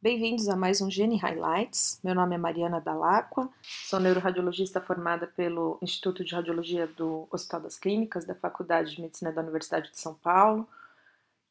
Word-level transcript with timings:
Bem-vindos 0.00 0.48
a 0.48 0.54
mais 0.54 0.80
um 0.80 0.88
Gene 0.88 1.16
Highlights. 1.16 1.98
Meu 2.04 2.14
nome 2.14 2.36
é 2.36 2.38
Mariana 2.38 2.80
Dalacqua, 2.80 3.50
sou 3.64 3.98
neuroradiologista 3.98 4.80
formada 4.80 5.26
pelo 5.26 5.76
Instituto 5.82 6.24
de 6.24 6.36
Radiologia 6.36 6.86
do 6.86 7.26
Hospital 7.32 7.62
das 7.62 7.76
Clínicas 7.76 8.24
da 8.24 8.32
Faculdade 8.32 8.94
de 8.94 9.02
Medicina 9.02 9.32
da 9.32 9.42
Universidade 9.42 9.90
de 9.90 9.98
São 9.98 10.14
Paulo. 10.14 10.68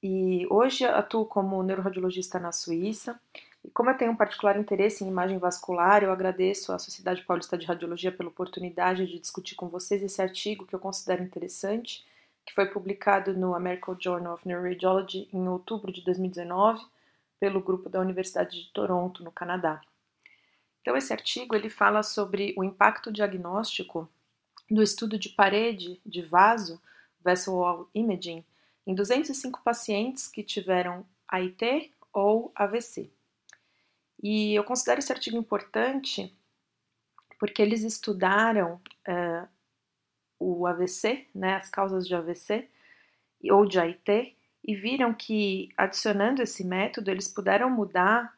E 0.02 0.48
hoje 0.50 0.86
atuo 0.86 1.26
como 1.26 1.62
neuroradiologista 1.62 2.40
na 2.40 2.54
Suíça. 2.54 3.20
E 3.66 3.70
como 3.70 3.90
eu 3.90 3.98
tenho 3.98 4.14
um 4.14 4.16
particular 4.16 4.58
interesse 4.58 5.04
em 5.04 5.10
imagem 5.10 5.40
vascular, 5.40 6.02
eu 6.02 6.12
agradeço 6.14 6.72
à 6.72 6.80
Sociedade 6.80 7.26
Paulista 7.26 7.58
de 7.58 7.66
Radiologia 7.66 8.14
pela 8.14 8.30
oportunidade 8.30 9.08
de 9.08 9.20
discutir 9.20 9.56
com 9.56 9.68
vocês 9.68 10.02
esse 10.02 10.22
artigo 10.22 10.66
que 10.66 10.74
eu 10.74 10.80
considero 10.80 11.22
interessante, 11.22 12.06
que 12.46 12.56
foi 12.56 12.68
publicado 12.68 13.34
no 13.34 13.54
American 13.54 13.98
Journal 14.00 14.36
of 14.36 14.48
Neuroradiology 14.48 15.28
em 15.34 15.50
outubro 15.50 15.92
de 15.92 16.02
2019 16.02 16.82
pelo 17.40 17.62
grupo 17.62 17.90
da 17.90 18.00
Universidade 18.00 18.64
de 18.64 18.72
Toronto, 18.72 19.24
no 19.24 19.32
Canadá. 19.32 19.82
Então 20.82 20.96
esse 20.96 21.12
artigo 21.12 21.56
ele 21.56 21.70
fala 21.70 22.02
sobre 22.02 22.54
o 22.58 22.64
impacto 22.64 23.12
diagnóstico 23.12 24.10
do 24.70 24.82
estudo 24.82 25.18
de 25.18 25.30
parede 25.30 26.00
de 26.06 26.22
vaso, 26.22 26.82
vessel 27.24 27.56
wall 27.56 27.90
imaging, 27.94 28.44
em 28.86 28.96
205 28.96 29.62
pacientes 29.64 30.28
que 30.28 30.44
tiveram 30.44 31.06
AIT 31.28 31.94
ou 32.14 32.52
AVC. 32.56 33.12
E 34.24 34.56
eu 34.56 34.64
considero 34.64 35.00
esse 35.00 35.12
artigo 35.12 35.38
importante 35.38 36.34
porque 37.38 37.62
eles 37.62 37.84
estudaram 37.84 38.82
uh, 39.08 39.48
o 40.40 40.66
AVC, 40.66 41.28
né, 41.34 41.56
as 41.56 41.70
causas 41.70 42.08
de 42.08 42.16
AVC 42.16 42.68
ou 43.52 43.66
de 43.66 43.80
AIT, 43.80 44.37
e 44.68 44.76
viram 44.76 45.14
que, 45.14 45.70
adicionando 45.78 46.44
esse 46.44 46.64
método, 46.64 47.10
eles 47.10 47.30
puderam 47.30 47.70
mudar 47.70 48.36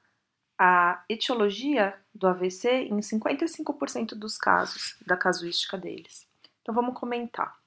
a 0.58 1.04
etiologia 1.10 1.98
do 2.14 2.28
AVC 2.28 2.84
em 2.84 2.98
55% 2.98 4.10
dos 4.14 4.38
casos, 4.38 4.96
da 5.08 5.18
casuística 5.18 5.76
deles. 5.76 6.28
Então 6.62 6.76
vamos 6.76 6.94
comentar. 6.94 7.58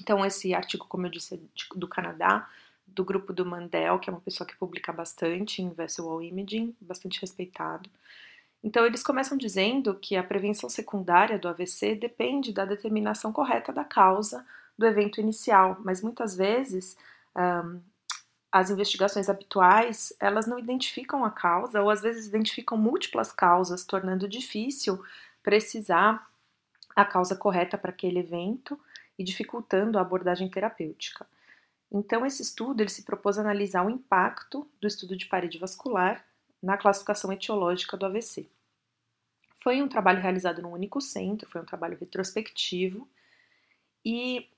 Então, 0.00 0.26
esse 0.26 0.52
artigo, 0.52 0.86
como 0.86 1.06
eu 1.06 1.10
disse, 1.10 1.36
é 1.36 1.78
do 1.78 1.88
Canadá, 1.88 2.50
do 2.86 3.04
grupo 3.04 3.32
do 3.32 3.46
Mandel, 3.46 3.98
que 3.98 4.10
é 4.10 4.12
uma 4.12 4.20
pessoa 4.20 4.46
que 4.46 4.56
publica 4.56 4.92
bastante 4.92 5.62
em 5.62 5.70
Vessel 5.70 6.20
Imaging, 6.20 6.76
bastante 6.80 7.20
respeitado. 7.20 7.88
Então, 8.62 8.84
eles 8.84 9.02
começam 9.02 9.38
dizendo 9.38 9.94
que 9.94 10.16
a 10.16 10.24
prevenção 10.24 10.68
secundária 10.68 11.38
do 11.38 11.48
AVC 11.48 11.94
depende 11.94 12.52
da 12.52 12.64
determinação 12.64 13.32
correta 13.32 13.72
da 13.72 13.84
causa 13.84 14.44
do 14.76 14.84
evento 14.84 15.20
inicial, 15.20 15.78
mas 15.84 16.02
muitas 16.02 16.36
vezes 16.36 16.96
um, 17.36 17.80
as 18.52 18.70
investigações 18.70 19.28
habituais 19.28 20.12
elas 20.20 20.46
não 20.46 20.58
identificam 20.58 21.24
a 21.24 21.30
causa 21.30 21.82
ou 21.82 21.90
às 21.90 22.02
vezes 22.02 22.26
identificam 22.26 22.78
múltiplas 22.78 23.32
causas, 23.32 23.84
tornando 23.84 24.28
difícil 24.28 25.02
precisar 25.42 26.30
a 26.94 27.04
causa 27.04 27.34
correta 27.34 27.76
para 27.76 27.90
aquele 27.90 28.20
evento 28.20 28.78
e 29.18 29.24
dificultando 29.24 29.98
a 29.98 30.02
abordagem 30.02 30.48
terapêutica. 30.48 31.26
Então, 31.90 32.24
esse 32.24 32.42
estudo 32.42 32.80
ele 32.80 32.90
se 32.90 33.04
propôs 33.04 33.38
analisar 33.38 33.84
o 33.84 33.90
impacto 33.90 34.68
do 34.80 34.86
estudo 34.86 35.16
de 35.16 35.26
parede 35.26 35.58
vascular 35.58 36.24
na 36.62 36.76
classificação 36.76 37.32
etiológica 37.32 37.96
do 37.96 38.06
AVC. 38.06 38.48
Foi 39.62 39.80
um 39.80 39.88
trabalho 39.88 40.20
realizado 40.20 40.62
num 40.62 40.72
único 40.72 41.00
centro, 41.00 41.48
foi 41.48 41.60
um 41.60 41.64
trabalho 41.64 41.96
retrospectivo, 41.98 43.08
e 44.04 44.48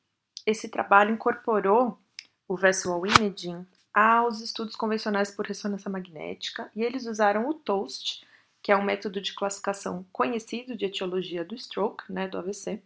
esse 0.45 0.69
trabalho 0.69 1.13
incorporou 1.13 1.99
o 2.49 2.57
visual 2.57 3.05
imaging 3.07 3.67
aos 3.93 4.41
estudos 4.41 4.77
convencionais 4.77 5.31
por 5.31 5.47
ressonância 5.47 5.91
magnética 5.91 6.71
e 6.77 6.83
eles 6.83 7.07
usaram 7.07 7.49
o 7.49 7.55
TOAST, 7.55 8.25
que 8.63 8.71
é 8.71 8.77
um 8.77 8.85
método 8.85 9.21
de 9.21 9.35
classificação 9.35 10.05
conhecido 10.13 10.77
de 10.77 10.85
etiologia 10.85 11.45
do 11.45 11.55
stroke, 11.55 12.13
né, 12.13 12.29
do 12.29 12.39
AVC. 12.39 12.83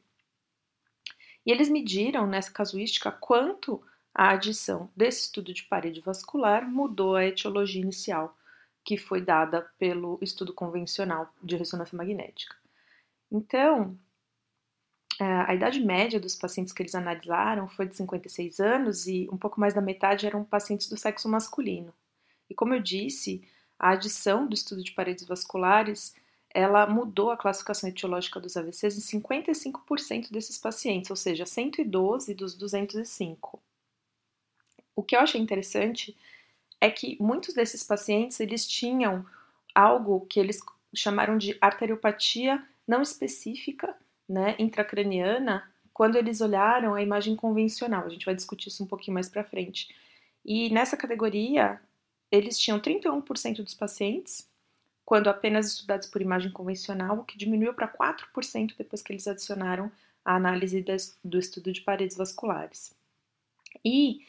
E 1.44 1.50
eles 1.50 1.68
mediram 1.68 2.26
nessa 2.26 2.50
casuística 2.50 3.10
quanto 3.10 3.82
a 4.14 4.30
adição 4.30 4.90
desse 4.94 5.22
estudo 5.22 5.52
de 5.52 5.64
parede 5.64 6.00
vascular 6.00 6.68
mudou 6.68 7.16
a 7.16 7.24
etiologia 7.24 7.80
inicial 7.80 8.36
que 8.84 8.96
foi 8.96 9.20
dada 9.20 9.62
pelo 9.78 10.18
estudo 10.20 10.52
convencional 10.52 11.32
de 11.42 11.56
ressonância 11.56 11.96
magnética. 11.96 12.56
Então, 13.30 13.96
a 15.24 15.54
idade 15.54 15.80
média 15.80 16.18
dos 16.18 16.34
pacientes 16.34 16.72
que 16.72 16.82
eles 16.82 16.94
analisaram 16.94 17.68
foi 17.68 17.86
de 17.86 17.96
56 17.96 18.58
anos 18.60 19.06
e 19.06 19.28
um 19.30 19.36
pouco 19.36 19.60
mais 19.60 19.74
da 19.74 19.80
metade 19.80 20.26
eram 20.26 20.42
pacientes 20.42 20.88
do 20.88 20.96
sexo 20.96 21.28
masculino. 21.28 21.92
E 22.48 22.54
como 22.54 22.74
eu 22.74 22.80
disse, 22.80 23.42
a 23.78 23.90
adição 23.90 24.46
do 24.46 24.54
estudo 24.54 24.82
de 24.82 24.92
paredes 24.92 25.26
vasculares 25.26 26.14
ela 26.52 26.86
mudou 26.86 27.30
a 27.30 27.36
classificação 27.36 27.88
etiológica 27.88 28.40
dos 28.40 28.56
AVCs 28.56 28.96
em 29.14 29.20
55% 29.20 30.32
desses 30.32 30.58
pacientes, 30.58 31.10
ou 31.10 31.16
seja, 31.16 31.46
112 31.46 32.34
dos 32.34 32.54
205. 32.56 33.62
O 34.96 35.02
que 35.02 35.14
eu 35.14 35.20
achei 35.20 35.40
interessante 35.40 36.16
é 36.80 36.90
que 36.90 37.16
muitos 37.20 37.54
desses 37.54 37.84
pacientes 37.84 38.40
eles 38.40 38.66
tinham 38.66 39.24
algo 39.74 40.26
que 40.26 40.40
eles 40.40 40.60
chamaram 40.94 41.38
de 41.38 41.56
arteriopatia 41.60 42.64
não 42.86 43.00
específica 43.02 43.96
né, 44.30 44.54
intracraniana 44.60 45.68
quando 45.92 46.16
eles 46.16 46.40
olharam 46.40 46.94
a 46.94 47.02
imagem 47.02 47.34
convencional. 47.34 48.06
A 48.06 48.08
gente 48.08 48.24
vai 48.24 48.34
discutir 48.34 48.68
isso 48.68 48.82
um 48.84 48.86
pouquinho 48.86 49.14
mais 49.14 49.28
para 49.28 49.42
frente. 49.42 49.92
E 50.44 50.70
nessa 50.70 50.96
categoria, 50.96 51.80
eles 52.30 52.56
tinham 52.56 52.78
31% 52.78 53.56
dos 53.56 53.74
pacientes, 53.74 54.48
quando 55.04 55.28
apenas 55.28 55.66
estudados 55.66 56.06
por 56.06 56.22
imagem 56.22 56.52
convencional, 56.52 57.18
o 57.18 57.24
que 57.24 57.36
diminuiu 57.36 57.74
para 57.74 57.88
4% 57.88 58.74
depois 58.78 59.02
que 59.02 59.12
eles 59.12 59.26
adicionaram 59.26 59.90
a 60.24 60.36
análise 60.36 60.84
do 61.24 61.38
estudo 61.38 61.72
de 61.72 61.80
paredes 61.80 62.16
vasculares. 62.16 62.94
E, 63.84 64.24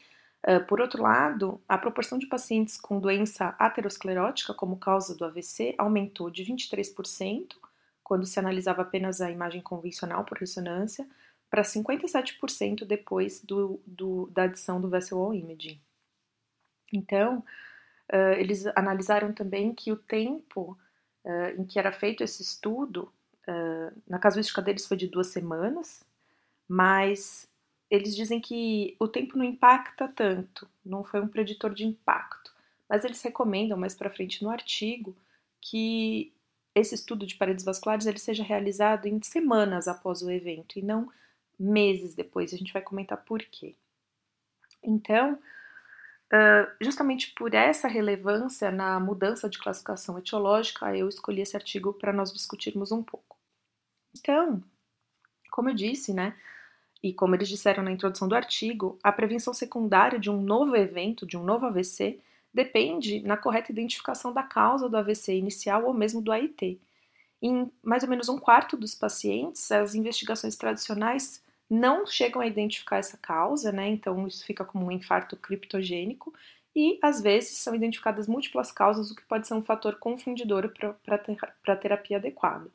uh, 0.48 0.66
por 0.66 0.82
outro 0.82 1.04
lado, 1.04 1.62
a 1.70 1.78
proporção 1.78 2.18
de 2.18 2.26
pacientes 2.26 2.76
com 2.76 3.00
doença 3.00 3.56
aterosclerótica 3.60 4.54
como 4.54 4.78
causa 4.78 5.16
do 5.16 5.24
AVC 5.24 5.76
aumentou 5.78 6.32
de 6.32 6.44
23% 6.44 7.56
quando 8.04 8.26
se 8.26 8.40
analisava 8.40 8.82
apenas 8.82 9.22
a 9.22 9.32
imagem 9.32 9.62
convencional 9.62 10.24
por 10.26 10.38
ressonância, 10.38 11.08
para 11.50 11.64
57% 11.64 12.86
depois 12.86 13.42
do, 13.42 13.82
do, 13.86 14.28
da 14.28 14.44
adição 14.44 14.80
do 14.80 14.90
vessel 14.90 15.18
wall 15.18 15.34
imaging. 15.34 15.80
Então, 16.94 17.40
uh, 18.12 18.34
eles 18.38 18.66
analisaram 18.68 19.34
também 19.34 19.74
que 19.74 19.92
o 19.92 19.98
tempo 19.98 20.78
uh, 21.26 21.62
em 21.62 21.66
que 21.66 21.78
era 21.78 21.92
feito 21.92 22.24
esse 22.24 22.42
estudo, 22.42 23.12
uh, 23.48 24.02
na 24.08 24.20
casuística 24.20 24.62
deles 24.62 24.86
foi 24.86 24.98
de 24.98 25.08
duas 25.08 25.28
semanas, 25.28 26.04
mas 26.68 27.50
eles 27.90 28.16
dizem 28.16 28.40
que 28.40 28.96
o 28.98 29.08
tempo 29.08 29.38
não 29.38 29.44
impacta 29.44 30.08
tanto, 30.08 30.68
não 30.86 31.04
foi 31.04 31.20
um 31.20 31.28
preditor 31.28 31.74
de 31.74 31.86
impacto, 31.86 32.54
mas 32.88 33.04
eles 33.04 33.22
recomendam 33.22 33.78
mais 33.78 33.94
para 33.94 34.10
frente 34.10 34.42
no 34.44 34.50
artigo 34.50 35.16
que 35.60 36.34
esse 36.74 36.96
estudo 36.96 37.26
de 37.26 37.36
paredes 37.36 37.66
vasculares 37.66 38.06
ele 38.06 38.20
seja 38.20 38.44
realizado 38.44 39.06
em 39.08 39.22
semanas 39.22 39.88
após 39.88 40.22
o 40.22 40.32
evento 40.32 40.80
e 40.80 40.82
não 40.82 41.12
meses 41.60 42.16
depois. 42.16 42.54
A 42.54 42.58
gente 42.58 42.74
vai 42.74 42.82
comentar 42.82 43.24
por 43.24 43.42
quê. 43.44 43.76
Então, 44.84 45.38
justamente 46.80 47.34
por 47.34 47.54
essa 47.54 47.88
relevância 47.88 48.72
na 48.72 49.00
mudança 49.00 49.50
de 49.50 49.60
classificação 49.60 50.18
etiológica, 50.18 50.96
eu 50.96 51.10
escolhi 51.10 51.42
esse 51.42 51.56
artigo 51.56 51.94
para 51.94 52.14
nós 52.14 52.32
discutirmos 52.32 52.92
um 52.92 53.04
pouco. 53.04 53.38
Então, 54.18 54.64
como 55.52 55.70
eu 55.70 55.74
disse, 55.74 56.14
né, 56.14 56.36
e 57.04 57.14
como 57.14 57.36
eles 57.36 57.50
disseram 57.50 57.84
na 57.84 57.92
introdução 57.92 58.28
do 58.28 58.36
artigo, 58.36 58.98
a 59.04 59.12
prevenção 59.12 59.54
secundária 59.54 60.18
de 60.20 60.30
um 60.30 60.42
novo 60.42 60.76
evento, 60.76 61.26
de 61.26 61.36
um 61.36 61.44
novo 61.44 61.66
AVC, 61.66 62.20
depende 62.54 63.22
na 63.22 63.38
correta 63.38 63.72
identificação 63.72 64.34
da 64.34 64.44
causa 64.44 64.90
do 64.90 64.98
AVC 64.98 65.34
inicial 65.36 65.86
ou 65.86 65.94
mesmo 65.94 66.22
do 66.22 66.32
AIT. 66.32 66.80
Em 67.42 67.72
mais 67.82 68.04
ou 68.04 68.10
menos 68.10 68.30
um 68.30 68.38
quarto 68.38 68.78
dos 68.78 68.94
pacientes, 68.94 69.72
as 69.72 69.96
investigações 69.96 70.56
tradicionais 70.56 71.44
não 71.70 72.06
chegam 72.06 72.42
a 72.42 72.48
identificar 72.48 72.98
essa 72.98 73.18
causa, 73.18 73.72
né? 73.72 73.88
Então 73.88 74.28
isso 74.28 74.46
fica 74.46 74.66
como 74.66 74.86
um 74.86 74.92
infarto 74.92 75.38
criptogênico 75.38 76.34
e 76.76 77.00
às 77.02 77.22
vezes 77.22 77.58
são 77.58 77.74
identificadas 77.74 78.28
múltiplas 78.28 78.72
causas, 78.72 79.12
o 79.12 79.16
que 79.16 79.24
pode 79.24 79.48
ser 79.48 79.54
um 79.54 79.64
fator 79.64 79.96
confundidor 79.96 80.72
para 81.04 81.16
a 81.74 81.76
terapia 81.76 82.18
adequada. 82.18 82.70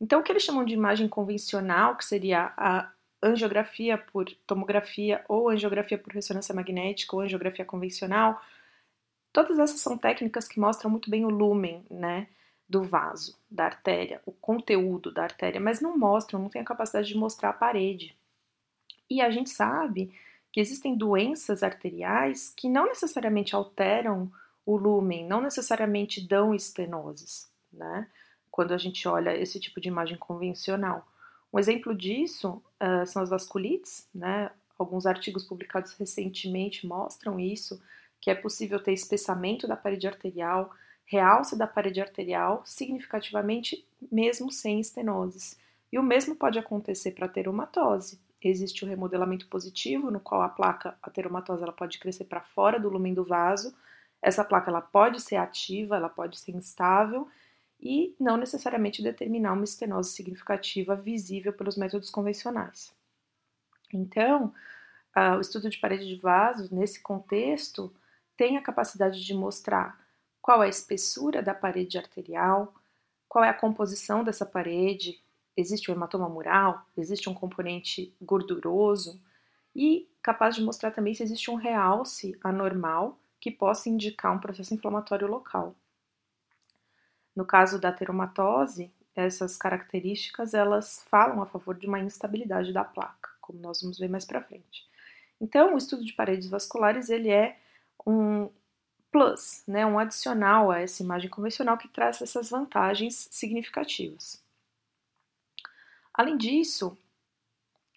Então, 0.00 0.20
o 0.20 0.22
que 0.22 0.30
eles 0.30 0.44
chamam 0.44 0.64
de 0.64 0.74
imagem 0.74 1.08
convencional, 1.08 1.96
que 1.96 2.04
seria 2.04 2.52
a 2.56 2.90
angiografia 3.20 3.98
por 3.98 4.26
tomografia 4.46 5.24
ou 5.28 5.48
angiografia 5.48 5.98
por 5.98 6.12
ressonância 6.12 6.54
magnética 6.54 7.16
ou 7.16 7.22
angiografia 7.22 7.64
convencional, 7.64 8.40
Todas 9.32 9.58
essas 9.58 9.80
são 9.80 9.96
técnicas 9.96 10.48
que 10.48 10.60
mostram 10.60 10.90
muito 10.90 11.10
bem 11.10 11.24
o 11.24 11.30
lumen, 11.30 11.84
né, 11.90 12.28
do 12.68 12.82
vaso, 12.82 13.36
da 13.50 13.64
artéria, 13.64 14.20
o 14.26 14.32
conteúdo 14.32 15.12
da 15.12 15.22
artéria, 15.22 15.60
mas 15.60 15.80
não 15.80 15.96
mostram, 15.96 16.40
não 16.40 16.48
tem 16.48 16.62
a 16.62 16.64
capacidade 16.64 17.08
de 17.08 17.16
mostrar 17.16 17.50
a 17.50 17.54
parede. 17.54 18.16
E 19.08 19.20
a 19.22 19.30
gente 19.30 19.50
sabe 19.50 20.12
que 20.52 20.60
existem 20.60 20.94
doenças 20.94 21.62
arteriais 21.62 22.52
que 22.56 22.68
não 22.68 22.86
necessariamente 22.86 23.54
alteram 23.54 24.30
o 24.68 24.76
lumen 24.76 25.26
não 25.26 25.40
necessariamente 25.40 26.20
dão 26.20 26.54
estenoses, 26.54 27.50
né? 27.72 28.06
Quando 28.50 28.74
a 28.74 28.76
gente 28.76 29.08
olha 29.08 29.34
esse 29.34 29.58
tipo 29.58 29.80
de 29.80 29.88
imagem 29.88 30.18
convencional. 30.18 31.08
Um 31.50 31.58
exemplo 31.58 31.94
disso 31.94 32.62
uh, 32.78 33.06
são 33.06 33.22
as 33.22 33.30
vasculites, 33.30 34.06
né? 34.14 34.50
Alguns 34.78 35.06
artigos 35.06 35.42
publicados 35.42 35.94
recentemente 35.94 36.86
mostram 36.86 37.40
isso, 37.40 37.80
que 38.20 38.30
é 38.30 38.34
possível 38.34 38.82
ter 38.82 38.92
espessamento 38.92 39.66
da 39.66 39.76
parede 39.76 40.06
arterial, 40.06 40.70
realce 41.04 41.56
da 41.56 41.66
parede 41.66 42.00
arterial 42.00 42.62
significativamente 42.64 43.86
mesmo 44.10 44.50
sem 44.52 44.80
estenoses. 44.80 45.58
E 45.90 45.98
o 45.98 46.02
mesmo 46.02 46.36
pode 46.36 46.58
acontecer 46.58 47.12
para 47.12 47.26
a 47.26 47.30
teromatose. 47.30 48.20
Existe 48.42 48.84
o 48.84 48.88
remodelamento 48.88 49.48
positivo, 49.48 50.10
no 50.10 50.20
qual 50.20 50.42
a 50.42 50.48
placa, 50.48 50.96
a 51.02 51.10
teromatose, 51.10 51.62
ela 51.62 51.72
pode 51.72 51.98
crescer 51.98 52.24
para 52.24 52.42
fora 52.42 52.78
do 52.78 52.88
lumen 52.88 53.14
do 53.14 53.24
vaso. 53.24 53.74
Essa 54.20 54.44
placa 54.44 54.70
ela 54.70 54.80
pode 54.80 55.20
ser 55.20 55.36
ativa, 55.36 55.96
ela 55.96 56.08
pode 56.08 56.38
ser 56.38 56.52
instável 56.52 57.28
e 57.80 58.14
não 58.18 58.36
necessariamente 58.36 59.02
determinar 59.02 59.52
uma 59.52 59.64
estenose 59.64 60.10
significativa 60.10 60.94
visível 60.94 61.52
pelos 61.52 61.76
métodos 61.76 62.10
convencionais. 62.10 62.92
Então, 63.92 64.52
uh, 65.16 65.36
o 65.36 65.40
estudo 65.40 65.70
de 65.70 65.78
parede 65.78 66.06
de 66.06 66.16
vaso, 66.16 66.68
nesse 66.74 67.00
contexto, 67.00 67.92
tem 68.38 68.56
a 68.56 68.62
capacidade 68.62 69.22
de 69.22 69.34
mostrar 69.34 70.00
qual 70.40 70.62
é 70.62 70.66
a 70.66 70.70
espessura 70.70 71.42
da 71.42 71.52
parede 71.52 71.98
arterial, 71.98 72.72
qual 73.28 73.44
é 73.44 73.50
a 73.50 73.54
composição 73.54 74.22
dessa 74.24 74.46
parede, 74.46 75.20
existe 75.56 75.90
um 75.90 75.94
hematoma 75.94 76.28
mural, 76.28 76.86
existe 76.96 77.28
um 77.28 77.34
componente 77.34 78.14
gorduroso 78.22 79.20
e 79.74 80.08
capaz 80.22 80.54
de 80.54 80.62
mostrar 80.62 80.92
também 80.92 81.14
se 81.14 81.22
existe 81.22 81.50
um 81.50 81.56
realce 81.56 82.38
anormal 82.42 83.18
que 83.40 83.50
possa 83.50 83.88
indicar 83.88 84.34
um 84.34 84.38
processo 84.38 84.72
inflamatório 84.72 85.26
local. 85.26 85.74
No 87.34 87.44
caso 87.44 87.80
da 87.80 87.92
teromatose, 87.92 88.92
essas 89.16 89.56
características 89.56 90.54
elas 90.54 91.04
falam 91.10 91.42
a 91.42 91.46
favor 91.46 91.76
de 91.76 91.88
uma 91.88 91.98
instabilidade 91.98 92.72
da 92.72 92.84
placa, 92.84 93.30
como 93.40 93.58
nós 93.58 93.82
vamos 93.82 93.98
ver 93.98 94.08
mais 94.08 94.24
para 94.24 94.42
frente. 94.42 94.88
Então, 95.40 95.74
o 95.74 95.78
estudo 95.78 96.04
de 96.04 96.12
paredes 96.12 96.48
vasculares 96.48 97.10
ele 97.10 97.30
é 97.30 97.58
um 98.06 98.50
plus, 99.10 99.62
né, 99.66 99.86
um 99.86 99.98
adicional 99.98 100.70
a 100.70 100.80
essa 100.80 101.02
imagem 101.02 101.30
convencional 101.30 101.78
que 101.78 101.88
traz 101.88 102.20
essas 102.20 102.50
vantagens 102.50 103.28
significativas. 103.30 104.42
Além 106.12 106.36
disso, 106.36 106.96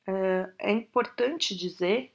é, 0.08 0.50
é 0.60 0.72
importante 0.72 1.56
dizer 1.56 2.14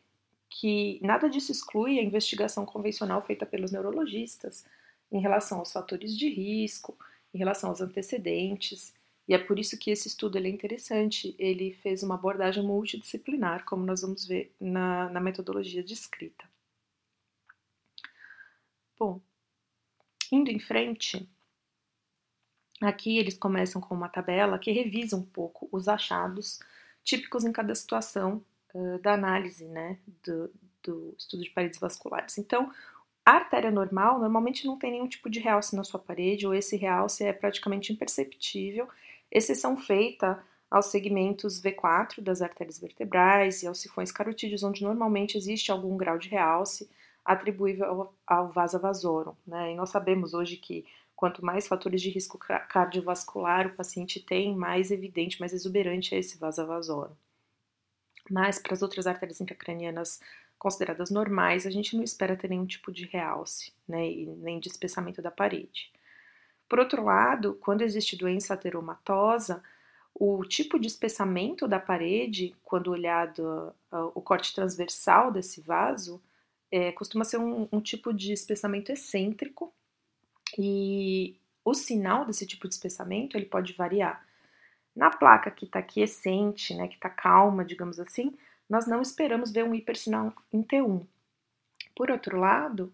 que 0.48 0.98
nada 1.02 1.28
disso 1.28 1.52
exclui 1.52 1.98
a 1.98 2.02
investigação 2.02 2.64
convencional 2.64 3.20
feita 3.20 3.44
pelos 3.44 3.72
neurologistas 3.72 4.64
em 5.12 5.20
relação 5.20 5.58
aos 5.58 5.72
fatores 5.72 6.16
de 6.16 6.28
risco, 6.28 6.96
em 7.34 7.38
relação 7.38 7.70
aos 7.70 7.80
antecedentes, 7.80 8.94
e 9.28 9.34
é 9.34 9.38
por 9.38 9.58
isso 9.58 9.76
que 9.78 9.90
esse 9.90 10.06
estudo 10.06 10.38
é 10.38 10.48
interessante. 10.48 11.34
Ele 11.38 11.72
fez 11.82 12.02
uma 12.02 12.14
abordagem 12.14 12.62
multidisciplinar, 12.62 13.64
como 13.64 13.84
nós 13.84 14.02
vamos 14.02 14.24
ver 14.24 14.54
na, 14.60 15.10
na 15.10 15.20
metodologia 15.20 15.82
de 15.82 15.94
escrita. 15.94 16.44
Bom, 18.98 19.20
indo 20.32 20.50
em 20.50 20.58
frente, 20.58 21.28
aqui 22.80 23.18
eles 23.18 23.36
começam 23.36 23.80
com 23.80 23.94
uma 23.94 24.08
tabela 24.08 24.58
que 24.58 24.72
revisa 24.72 25.16
um 25.16 25.22
pouco 25.22 25.68
os 25.70 25.86
achados 25.86 26.60
típicos 27.04 27.44
em 27.44 27.52
cada 27.52 27.74
situação 27.74 28.44
uh, 28.74 28.98
da 29.00 29.12
análise 29.12 29.66
né, 29.66 29.98
do, 30.24 30.50
do 30.82 31.14
estudo 31.18 31.42
de 31.42 31.50
paredes 31.50 31.78
vasculares. 31.78 32.38
Então, 32.38 32.72
a 33.24 33.32
artéria 33.32 33.70
normal 33.70 34.18
normalmente 34.18 34.66
não 34.66 34.78
tem 34.78 34.92
nenhum 34.92 35.08
tipo 35.08 35.28
de 35.28 35.40
realce 35.40 35.74
na 35.76 35.84
sua 35.84 36.00
parede, 36.00 36.46
ou 36.46 36.54
esse 36.54 36.76
realce 36.76 37.24
é 37.24 37.32
praticamente 37.32 37.92
imperceptível, 37.92 38.88
exceção 39.30 39.76
feita 39.76 40.42
aos 40.70 40.86
segmentos 40.86 41.60
V4 41.60 42.20
das 42.20 42.40
artérias 42.40 42.78
vertebrais 42.78 43.62
e 43.62 43.66
aos 43.66 43.80
sifões 43.80 44.10
carotídeos, 44.10 44.62
onde 44.62 44.82
normalmente 44.82 45.36
existe 45.36 45.70
algum 45.70 45.96
grau 45.96 46.18
de 46.18 46.28
realce, 46.28 46.88
atribuível 47.26 48.14
ao, 48.26 48.46
ao 48.46 48.48
vasorum. 48.48 49.34
Né? 49.46 49.72
E 49.72 49.74
nós 49.74 49.90
sabemos 49.90 50.32
hoje 50.32 50.56
que 50.56 50.86
quanto 51.16 51.44
mais 51.44 51.66
fatores 51.66 52.00
de 52.00 52.08
risco 52.08 52.38
cardiovascular 52.38 53.66
o 53.66 53.74
paciente 53.74 54.20
tem, 54.20 54.54
mais 54.54 54.90
evidente, 54.90 55.40
mais 55.40 55.52
exuberante 55.52 56.14
é 56.14 56.18
esse 56.18 56.38
vasa 56.38 56.64
vasorum. 56.64 57.14
Mas 58.30 58.58
para 58.58 58.74
as 58.74 58.82
outras 58.82 59.06
artérias 59.06 59.40
intracranianas 59.40 60.20
consideradas 60.58 61.10
normais, 61.10 61.66
a 61.66 61.70
gente 61.70 61.96
não 61.96 62.04
espera 62.04 62.36
ter 62.36 62.48
nenhum 62.48 62.66
tipo 62.66 62.92
de 62.92 63.06
realce, 63.06 63.72
né, 63.88 63.98
nem 64.38 64.58
de 64.58 64.68
espessamento 64.68 65.20
da 65.20 65.30
parede. 65.30 65.92
Por 66.68 66.78
outro 66.78 67.04
lado, 67.04 67.54
quando 67.60 67.82
existe 67.82 68.16
doença 68.16 68.54
ateromatosa, 68.54 69.62
o 70.14 70.42
tipo 70.44 70.78
de 70.78 70.86
espessamento 70.86 71.68
da 71.68 71.78
parede, 71.78 72.54
quando 72.64 72.90
olhado 72.90 73.72
uh, 73.92 74.10
o 74.14 74.20
corte 74.20 74.54
transversal 74.54 75.30
desse 75.30 75.60
vaso, 75.60 76.20
é, 76.70 76.92
costuma 76.92 77.24
ser 77.24 77.38
um, 77.38 77.68
um 77.70 77.80
tipo 77.80 78.12
de 78.12 78.32
espessamento 78.32 78.92
excêntrico 78.92 79.72
e 80.58 81.36
o 81.64 81.74
sinal 81.74 82.24
desse 82.24 82.46
tipo 82.46 82.68
de 82.68 82.74
espessamento 82.74 83.36
ele 83.36 83.46
pode 83.46 83.72
variar. 83.72 84.24
Na 84.94 85.10
placa 85.10 85.50
que 85.50 85.66
está 85.66 85.82
quiescente, 85.82 86.74
né, 86.74 86.88
que 86.88 86.94
está 86.94 87.10
calma, 87.10 87.64
digamos 87.64 88.00
assim, 88.00 88.32
nós 88.68 88.86
não 88.86 89.02
esperamos 89.02 89.50
ver 89.50 89.64
um 89.64 89.74
hipersinal 89.74 90.32
em 90.52 90.62
T1. 90.62 91.06
Por 91.94 92.10
outro 92.10 92.38
lado, 92.38 92.92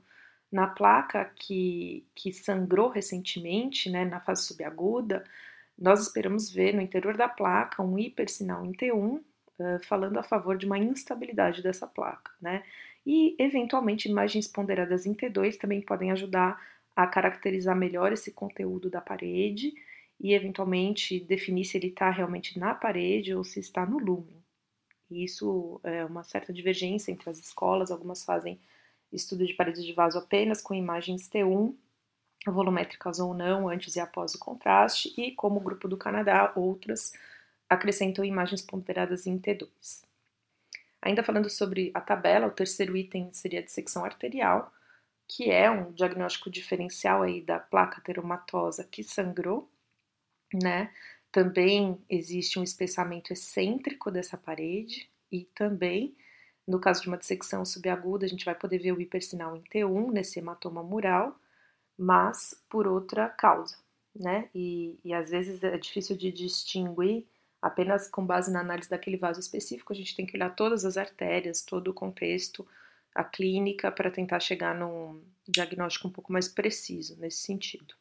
na 0.50 0.66
placa 0.66 1.30
que, 1.36 2.04
que 2.14 2.32
sangrou 2.32 2.88
recentemente, 2.88 3.88
né, 3.88 4.04
na 4.04 4.20
fase 4.20 4.42
subaguda, 4.42 5.24
nós 5.78 6.02
esperamos 6.02 6.50
ver 6.50 6.74
no 6.74 6.80
interior 6.82 7.16
da 7.16 7.28
placa 7.28 7.82
um 7.82 7.98
hipersinal 7.98 8.64
em 8.64 8.72
T1, 8.72 9.19
uh, 9.19 9.22
falando 9.84 10.19
a 10.19 10.22
favor 10.22 10.56
de 10.56 10.66
uma 10.66 10.78
instabilidade 10.78 11.62
dessa 11.62 11.86
placa, 11.86 12.30
né? 12.40 12.62
E, 13.04 13.34
eventualmente, 13.38 14.08
imagens 14.08 14.46
ponderadas 14.46 15.06
em 15.06 15.14
T2 15.14 15.56
também 15.56 15.81
podem 15.81 16.10
ajudar 16.12 16.60
a 16.94 17.06
caracterizar 17.06 17.76
melhor 17.76 18.12
esse 18.12 18.31
conteúdo 18.31 18.88
da 18.88 19.00
parede 19.00 19.72
e, 20.20 20.32
eventualmente, 20.34 21.19
definir 21.20 21.64
se 21.64 21.76
ele 21.76 21.88
está 21.88 22.10
realmente 22.10 22.58
na 22.58 22.75
parede 22.75 23.34
ou 23.34 23.43
se 23.43 23.58
está 23.58 23.84
no 23.84 23.98
lumen. 23.98 24.43
Isso 25.10 25.81
é 25.82 26.05
uma 26.05 26.22
certa 26.22 26.53
divergência 26.53 27.10
entre 27.10 27.29
as 27.29 27.38
escolas, 27.38 27.91
algumas 27.91 28.24
fazem 28.24 28.58
estudo 29.12 29.46
de 29.46 29.55
paredes 29.55 29.84
de 29.84 29.93
vaso 29.93 30.19
apenas 30.19 30.62
com 30.62 30.72
imagens 30.72 31.29
T1, 31.29 31.74
volumétricas 32.46 33.19
ou 33.20 33.34
não, 33.34 33.69
antes 33.69 33.96
e 33.96 34.00
após 34.00 34.34
o 34.34 34.38
contraste, 34.38 35.12
e 35.20 35.32
como 35.32 35.58
o 35.58 35.62
grupo 35.62 35.86
do 35.86 35.96
Canadá, 35.96 36.53
outras 36.56 37.12
acrescentam 37.69 38.24
imagens 38.24 38.62
ponderadas 38.62 39.27
em 39.27 39.38
T2. 39.38 39.69
Ainda 41.03 41.25
falando 41.25 41.51
sobre 41.51 41.91
a 41.94 42.01
tabela, 42.01 42.47
o 42.47 42.53
terceiro 42.53 42.97
item 42.97 43.32
seria 43.32 43.59
a 43.59 43.65
dissecção 43.65 44.05
arterial, 44.05 44.73
que 45.27 45.51
é 45.51 45.69
um 45.71 45.91
diagnóstico 45.93 46.49
diferencial 46.49 47.23
aí 47.23 47.41
da 47.41 47.59
placa 47.59 48.01
teromatosa 48.01 48.85
que 48.85 49.03
sangrou, 49.03 49.69
né? 50.55 50.93
Também 51.32 51.99
existe 52.09 52.59
um 52.59 52.63
espessamento 52.63 53.32
excêntrico 53.32 54.11
dessa 54.11 54.37
parede 54.37 55.09
e 55.31 55.44
também, 55.55 56.15
no 56.67 56.79
caso 56.79 57.03
de 57.03 57.09
uma 57.09 57.17
dissecção 57.17 57.65
subaguda, 57.65 58.27
a 58.27 58.29
gente 58.29 58.44
vai 58.44 58.55
poder 58.55 58.79
ver 58.79 58.93
o 58.93 59.01
hipersinal 59.01 59.56
em 59.56 59.63
T1 59.63 60.13
nesse 60.13 60.39
hematoma 60.39 60.82
mural, 60.82 61.37
mas 61.99 62.63
por 62.69 62.87
outra 62.87 63.29
causa, 63.29 63.77
né? 64.15 64.49
E, 64.55 64.99
e 65.05 65.13
às 65.15 65.31
vezes 65.31 65.63
é 65.65 65.77
difícil 65.79 66.17
de 66.17 66.31
distinguir 66.31 67.27
apenas 67.62 68.08
com 68.08 68.26
base 68.26 68.52
na 68.52 68.60
análise 68.60 68.90
daquele 68.90 69.16
vaso 69.16 69.38
específico, 69.38 69.92
a 69.92 69.96
gente 69.96 70.16
tem 70.16 70.26
que 70.26 70.36
olhar 70.36 70.50
todas 70.50 70.84
as 70.84 70.96
artérias, 70.96 71.62
todo 71.62 71.88
o 71.88 71.94
contexto, 71.94 72.66
a 73.14 73.22
clínica, 73.22 73.92
para 73.92 74.10
tentar 74.10 74.40
chegar 74.40 74.74
num 74.74 75.22
diagnóstico 75.46 76.08
um 76.08 76.10
pouco 76.10 76.32
mais 76.32 76.48
preciso 76.48 77.16
nesse 77.20 77.38
sentido. 77.38 77.94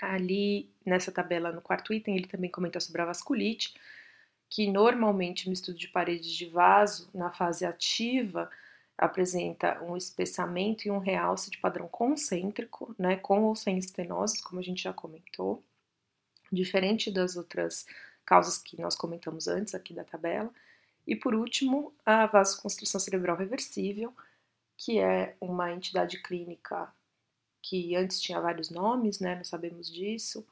Ali, 0.00 0.70
nessa 0.86 1.10
tabela, 1.10 1.50
no 1.50 1.60
quarto 1.60 1.92
item, 1.92 2.16
ele 2.16 2.28
também 2.28 2.50
comenta 2.50 2.78
sobre 2.78 3.02
a 3.02 3.06
vasculite, 3.06 3.74
que 4.48 4.70
normalmente 4.70 5.46
no 5.48 5.52
estudo 5.52 5.78
de 5.78 5.88
paredes 5.88 6.30
de 6.30 6.46
vaso, 6.46 7.10
na 7.12 7.32
fase 7.32 7.64
ativa, 7.64 8.50
apresenta 8.96 9.82
um 9.82 9.96
espessamento 9.96 10.86
e 10.86 10.90
um 10.90 10.98
realce 10.98 11.50
de 11.50 11.58
padrão 11.58 11.88
concêntrico, 11.88 12.94
né, 12.98 13.16
com 13.16 13.42
ou 13.42 13.56
sem 13.56 13.78
estenoses, 13.78 14.40
como 14.40 14.60
a 14.60 14.62
gente 14.62 14.82
já 14.82 14.92
comentou, 14.92 15.64
diferente 16.52 17.10
das 17.10 17.36
outras 17.36 17.86
causas 18.24 18.58
que 18.58 18.80
nós 18.80 18.94
comentamos 18.94 19.48
antes 19.48 19.74
aqui 19.74 19.92
da 19.94 20.04
tabela. 20.04 20.50
E 21.06 21.16
por 21.16 21.34
último, 21.34 21.92
a 22.04 22.26
vasoconstrição 22.26 23.00
cerebral 23.00 23.36
reversível, 23.36 24.12
que 24.76 24.98
é 24.98 25.36
uma 25.40 25.72
entidade 25.72 26.22
clínica 26.22 26.92
que 27.62 27.94
antes 27.96 28.20
tinha 28.20 28.40
vários 28.40 28.70
nomes, 28.70 29.20
né? 29.20 29.36
Nós 29.36 29.48
sabemos 29.48 29.90
disso. 29.90 30.44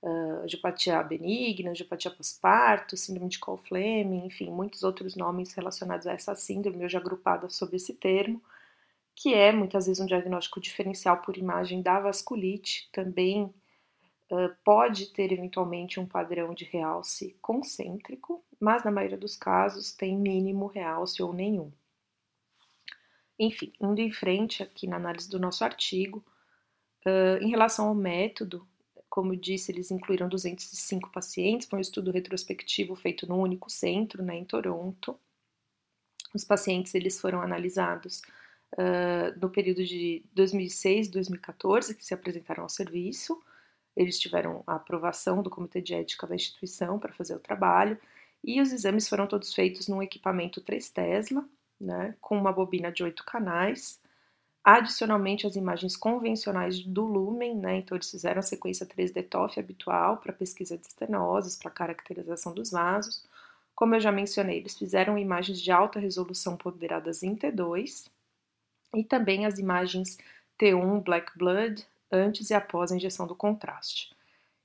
Uh, 0.00 0.42
angiopatia 0.44 1.00
benigna, 1.02 1.70
angiopatia 1.70 2.10
pós-parto, 2.10 2.96
síndrome 2.96 3.28
de 3.28 3.38
Cole-Fleming, 3.38 4.26
enfim, 4.26 4.50
muitos 4.50 4.82
outros 4.82 5.14
nomes 5.14 5.52
relacionados 5.52 6.08
a 6.08 6.12
essa 6.12 6.34
síndrome, 6.34 6.84
hoje 6.84 6.96
agrupada 6.96 7.48
sob 7.48 7.76
esse 7.76 7.94
termo, 7.94 8.42
que 9.14 9.32
é 9.32 9.52
muitas 9.52 9.86
vezes 9.86 10.00
um 10.00 10.06
diagnóstico 10.06 10.60
diferencial 10.60 11.18
por 11.18 11.36
imagem 11.36 11.82
da 11.82 12.00
vasculite, 12.00 12.88
também 12.92 13.54
pode 14.64 15.12
ter 15.12 15.32
eventualmente 15.32 16.00
um 16.00 16.06
padrão 16.06 16.54
de 16.54 16.64
realce 16.64 17.36
concêntrico, 17.40 18.44
mas 18.58 18.84
na 18.84 18.90
maioria 18.90 19.18
dos 19.18 19.36
casos 19.36 19.92
tem 19.92 20.16
mínimo 20.16 20.66
realce 20.66 21.22
ou 21.22 21.32
nenhum. 21.32 21.70
Enfim, 23.38 23.72
indo 23.80 24.00
em 24.00 24.10
frente 24.10 24.62
aqui 24.62 24.86
na 24.86 24.96
análise 24.96 25.28
do 25.28 25.40
nosso 25.40 25.64
artigo, 25.64 26.24
em 27.40 27.50
relação 27.50 27.88
ao 27.88 27.94
método, 27.94 28.66
como 29.12 29.36
disse, 29.36 29.70
eles 29.70 29.90
incluíram 29.90 30.26
205 30.26 31.10
pacientes, 31.10 31.68
foi 31.68 31.78
um 31.78 31.82
estudo 31.82 32.10
retrospectivo 32.10 32.96
feito 32.96 33.26
num 33.26 33.40
único 33.40 33.68
centro, 33.68 34.22
né, 34.22 34.36
em 34.36 34.44
Toronto. 34.46 35.20
Os 36.34 36.44
pacientes 36.44 36.94
eles 36.94 37.20
foram 37.20 37.42
analisados 37.42 38.22
uh, 38.72 39.38
no 39.38 39.50
período 39.50 39.84
de 39.84 40.24
2006 40.32 41.08
2014, 41.08 41.94
que 41.94 42.02
se 42.02 42.14
apresentaram 42.14 42.62
ao 42.62 42.70
serviço. 42.70 43.38
Eles 43.96 44.18
tiveram 44.18 44.62
a 44.66 44.76
aprovação 44.76 45.42
do 45.42 45.50
Comitê 45.50 45.80
de 45.80 45.94
Ética 45.94 46.26
da 46.26 46.34
instituição 46.34 46.98
para 46.98 47.12
fazer 47.12 47.34
o 47.34 47.40
trabalho, 47.40 47.98
e 48.44 48.60
os 48.60 48.72
exames 48.72 49.08
foram 49.08 49.26
todos 49.26 49.54
feitos 49.54 49.88
num 49.88 50.02
equipamento 50.02 50.60
3 50.60 50.90
Tesla, 50.90 51.44
né, 51.80 52.14
com 52.20 52.36
uma 52.36 52.52
bobina 52.52 52.90
de 52.90 53.02
8 53.02 53.24
canais, 53.24 54.00
Adicionalmente, 54.64 55.44
as 55.44 55.56
imagens 55.56 55.96
convencionais 55.96 56.80
do 56.80 57.04
lumen, 57.04 57.56
né? 57.56 57.78
Então, 57.78 57.96
eles 57.96 58.10
fizeram 58.10 58.38
a 58.38 58.42
sequência 58.42 58.86
3D 58.86 59.28
TOF 59.28 59.58
habitual 59.58 60.18
para 60.18 60.32
pesquisa 60.32 60.78
de 60.78 60.86
estenoses, 60.86 61.56
para 61.56 61.70
caracterização 61.70 62.54
dos 62.54 62.70
vasos. 62.70 63.24
Como 63.74 63.96
eu 63.96 64.00
já 64.00 64.12
mencionei, 64.12 64.58
eles 64.58 64.78
fizeram 64.78 65.18
imagens 65.18 65.60
de 65.60 65.72
alta 65.72 65.98
resolução 65.98 66.56
ponderadas 66.56 67.24
em 67.24 67.34
T2 67.34 68.08
e 68.94 69.02
também 69.02 69.46
as 69.46 69.58
imagens 69.58 70.16
T1 70.60 71.02
Black 71.02 71.36
Blood 71.36 71.84
antes 72.12 72.50
e 72.50 72.54
após 72.54 72.92
a 72.92 72.96
injeção 72.96 73.26
do 73.26 73.34
contraste. 73.34 74.14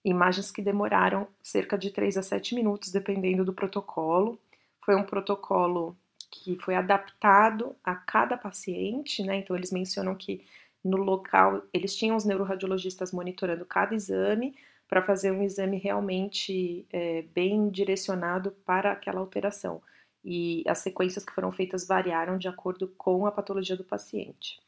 Imagens 0.04 0.52
que 0.52 0.62
demoraram 0.62 1.28
cerca 1.42 1.78
de 1.78 1.90
3 1.92 2.18
a 2.18 2.24
7 2.24 2.54
minutos, 2.56 2.92
dependendo 2.92 3.44
do 3.44 3.54
protocolo. 3.54 4.40
Foi 4.84 4.96
um 4.96 5.04
protocolo 5.04 5.98
que 6.30 6.58
foi 6.58 6.76
adaptado 6.76 7.76
a 7.84 7.96
cada 7.96 8.38
paciente, 8.38 9.24
né? 9.24 9.38
Então 9.38 9.56
eles 9.56 9.72
mencionam 9.72 10.16
que 10.16 10.46
no 10.84 10.98
local 10.98 11.64
eles 11.74 11.96
tinham 11.96 12.16
os 12.16 12.26
neuroradiologistas 12.26 13.12
monitorando 13.12 13.66
cada 13.66 13.96
exame 13.96 14.56
para 14.88 15.02
fazer 15.02 15.32
um 15.32 15.44
exame 15.44 15.78
realmente 15.78 16.86
é, 16.92 17.24
bem 17.34 17.70
direcionado 17.70 18.52
para 18.66 18.94
aquela 18.94 19.20
alteração. 19.20 19.82
E 20.24 20.64
as 20.68 20.80
sequências 20.80 21.26
que 21.26 21.34
foram 21.34 21.52
feitas 21.52 21.86
variaram 21.88 22.38
de 22.38 22.48
acordo 22.48 22.88
com 22.98 23.26
a 23.26 23.32
patologia 23.32 23.76
do 23.76 23.84
paciente. 23.84 24.60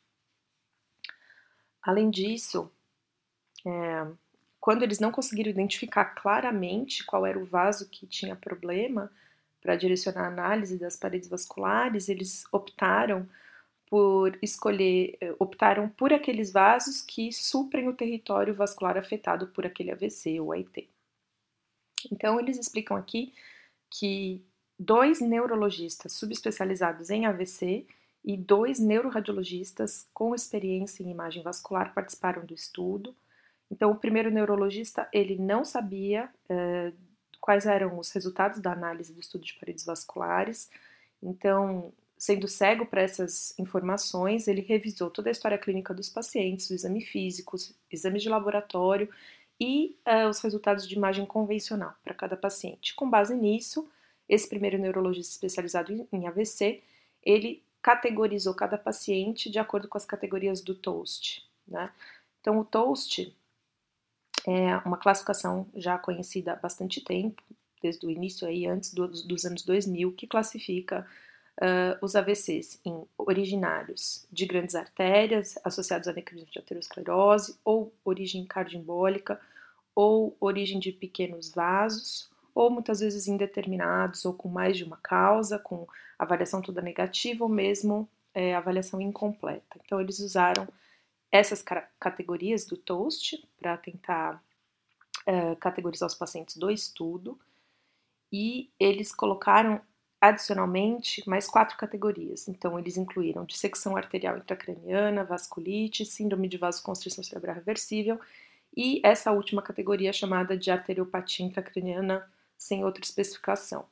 Além 1.82 2.10
disso, 2.10 2.72
é, 3.66 4.08
quando 4.60 4.84
eles 4.84 5.00
não 5.00 5.12
conseguiram 5.12 5.50
identificar 5.50 6.06
claramente 6.06 7.06
qual 7.06 7.26
era 7.26 7.40
o 7.40 7.46
vaso 7.46 7.90
que 7.90 8.06
tinha 8.06 8.36
problema, 8.36 9.12
para 9.62 9.76
direcionar 9.76 10.26
a 10.26 10.28
análise 10.28 10.78
das 10.78 10.96
paredes 10.96 11.30
vasculares, 11.30 12.10
eles 12.10 12.46
optaram 12.52 13.28
por 13.90 14.38
escolher, 14.42 15.18
eh, 15.20 15.36
optaram 15.40 15.90
por 15.90 16.14
aqueles 16.14 16.52
vasos 16.52 17.02
que 17.02 17.32
suprem 17.34 17.88
o 17.88 17.96
território 17.96 18.54
vascular 18.54 18.98
afetado 18.98 19.48
por 19.48 19.66
aquele 19.66 19.92
AVC 19.92 20.40
ou 20.40 20.52
AIT. 20.52 20.90
Então, 22.12 22.40
eles 22.40 22.58
explicam 22.58 22.96
aqui 22.96 23.34
que 23.90 24.44
dois 24.78 25.20
neurologistas 25.20 26.14
subespecializados 26.14 27.10
em 27.10 27.26
AVC 27.26 27.86
e 28.24 28.36
dois 28.38 28.80
neuroradiologistas 28.80 30.08
com 30.14 30.36
experiência 30.36 31.04
em 31.04 31.12
imagem 31.12 31.42
vascular 31.42 31.94
participaram 31.94 32.46
do 32.46 32.54
estudo. 32.54 33.16
Então, 33.72 33.92
o 33.92 33.96
primeiro 33.96 34.32
neurologista 34.32 35.08
ele 35.14 35.38
não 35.38 35.64
sabia 35.64 36.30
uh, 36.50 36.94
quais 37.40 37.66
eram 37.66 37.98
os 37.98 38.12
resultados 38.12 38.60
da 38.60 38.74
análise 38.74 39.14
do 39.14 39.20
estudo 39.20 39.46
de 39.46 39.54
paredes 39.54 39.86
vasculares. 39.86 40.70
Então, 41.22 41.94
sendo 42.18 42.48
cego 42.48 42.86
para 42.86 43.02
essas 43.02 43.58
informações, 43.58 44.48
ele 44.48 44.62
revisou 44.62 45.10
toda 45.10 45.30
a 45.30 45.32
história 45.32 45.58
clínica 45.58 45.94
dos 45.94 46.10
pacientes, 46.10 46.70
o 46.70 46.74
exame 46.74 47.02
físico, 47.02 47.56
os 47.56 47.74
exames 47.90 48.22
de 48.22 48.30
laboratório 48.30 49.10
e 49.60 49.98
uh, 50.08 50.30
os 50.30 50.40
resultados 50.42 50.88
de 50.88 50.96
imagem 50.96 51.26
convencional 51.26 51.94
para 52.04 52.14
cada 52.14 52.36
paciente. 52.36 52.96
Com 52.96 53.10
base 53.10 53.36
nisso, 53.36 53.90
esse 54.28 54.48
primeiro 54.48 54.78
neurologista 54.78 55.34
especializado 55.34 56.08
em 56.12 56.28
AVC, 56.28 56.82
ele 57.24 57.64
categorizou 57.82 58.54
cada 58.54 58.78
paciente 58.78 59.50
de 59.50 59.60
acordo 59.60 59.88
com 59.88 59.98
as 59.98 60.06
categorias 60.06 60.62
do 60.62 60.76
TOAST. 60.76 61.44
Né? 61.68 61.92
Então, 62.42 62.60
o 62.60 62.66
TOAST 62.66 63.34
é 64.46 64.78
uma 64.86 64.98
classificação 64.98 65.68
já 65.76 65.98
conhecida 65.98 66.54
há 66.54 66.56
bastante 66.56 67.02
tempo, 67.02 67.42
desde 67.82 68.06
o 68.06 68.10
início 68.10 68.48
aí, 68.48 68.66
antes 68.66 68.94
dos, 68.94 69.24
dos 69.24 69.46
anos 69.46 69.64
2000, 69.64 70.12
que 70.14 70.28
classifica 70.28 71.08
uh, 71.58 72.04
os 72.04 72.16
AVCs 72.16 72.80
em 72.84 73.06
originários 73.18 74.26
de 74.32 74.46
grandes 74.46 74.76
artérias 74.76 75.58
associados 75.64 76.08
a 76.08 76.14
necrose 76.14 76.52
de 76.52 76.60
aterosclerose, 76.60 77.58
ou 77.64 77.94
origem 78.04 78.46
cardioembólica, 78.46 79.40
ou 79.96 80.36
origem 80.40 80.80
de 80.80 80.92
pequenos 80.92 81.52
vasos, 81.52 82.30
ou 82.60 82.70
muitas 82.70 83.00
vezes 83.00 83.26
indeterminados 83.26 84.26
ou 84.26 84.34
com 84.34 84.50
mais 84.50 84.76
de 84.76 84.84
uma 84.84 84.98
causa, 84.98 85.58
com 85.58 85.88
avaliação 86.18 86.62
toda 86.62 86.82
negativa 86.82 87.46
ou 87.46 87.50
mesmo 87.50 88.06
é, 88.34 88.54
avaliação 88.54 89.00
incompleta. 89.00 89.80
Então, 89.82 90.02
eles 90.02 90.20
usaram 90.20 90.68
essas 91.32 91.64
categorias 91.98 92.66
do 92.66 92.76
TOAST 92.76 93.48
para 93.58 93.78
tentar 93.78 94.44
uh, 95.26 95.56
categorizar 95.56 96.08
os 96.08 96.16
pacientes 96.16 96.58
do 96.58 96.70
estudo 96.70 97.40
e 98.30 98.70
eles 98.78 99.16
colocaram 99.16 99.80
adicionalmente 100.20 101.24
mais 101.30 101.48
quatro 101.48 101.78
categorias. 101.78 102.50
Então, 102.50 102.78
eles 102.78 102.98
incluíram 102.98 103.46
dissecção 103.46 103.96
arterial 103.96 104.38
intracraniana, 104.38 105.24
vasculite, 105.24 106.06
síndrome 106.06 106.50
de 106.50 106.58
vasoconstrição 106.58 107.24
cerebral 107.24 107.56
reversível 107.56 108.20
e 108.76 109.00
essa 109.02 109.32
última 109.32 109.62
categoria 109.62 110.12
chamada 110.12 110.58
de 110.58 110.70
arteriopatia 110.70 111.46
intracraniana 111.46 112.30
sem 112.60 112.84
outra 112.84 113.04
especificação. 113.04 113.86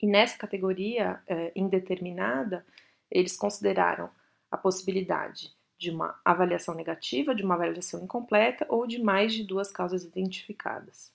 E 0.00 0.06
nessa 0.06 0.38
categoria 0.38 1.20
eh, 1.26 1.52
indeterminada, 1.54 2.64
eles 3.10 3.36
consideraram 3.36 4.08
a 4.50 4.56
possibilidade 4.56 5.52
de 5.78 5.90
uma 5.90 6.18
avaliação 6.24 6.74
negativa, 6.74 7.34
de 7.34 7.42
uma 7.42 7.54
avaliação 7.54 8.02
incompleta 8.02 8.64
ou 8.68 8.86
de 8.86 9.02
mais 9.02 9.34
de 9.34 9.42
duas 9.42 9.70
causas 9.70 10.04
identificadas. 10.04 11.12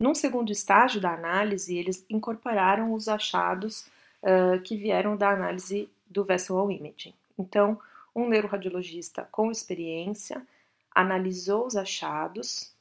Num 0.00 0.14
segundo 0.14 0.50
estágio 0.50 1.00
da 1.00 1.12
análise, 1.12 1.76
eles 1.76 2.04
incorporaram 2.08 2.92
os 2.92 3.08
achados 3.08 3.86
uh, 4.22 4.60
que 4.62 4.76
vieram 4.76 5.16
da 5.16 5.30
análise 5.30 5.90
do 6.06 6.24
vessel 6.24 6.70
imaging. 6.70 7.14
Então, 7.38 7.78
um 8.14 8.28
neuroradiologista 8.28 9.28
com 9.30 9.50
experiência 9.50 10.46
analisou 10.94 11.66
os 11.66 11.76
achados 11.76 12.74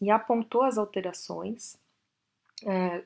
e 0.00 0.10
apontou 0.10 0.62
as 0.62 0.76
alterações, 0.76 1.78
uh, 2.62 3.04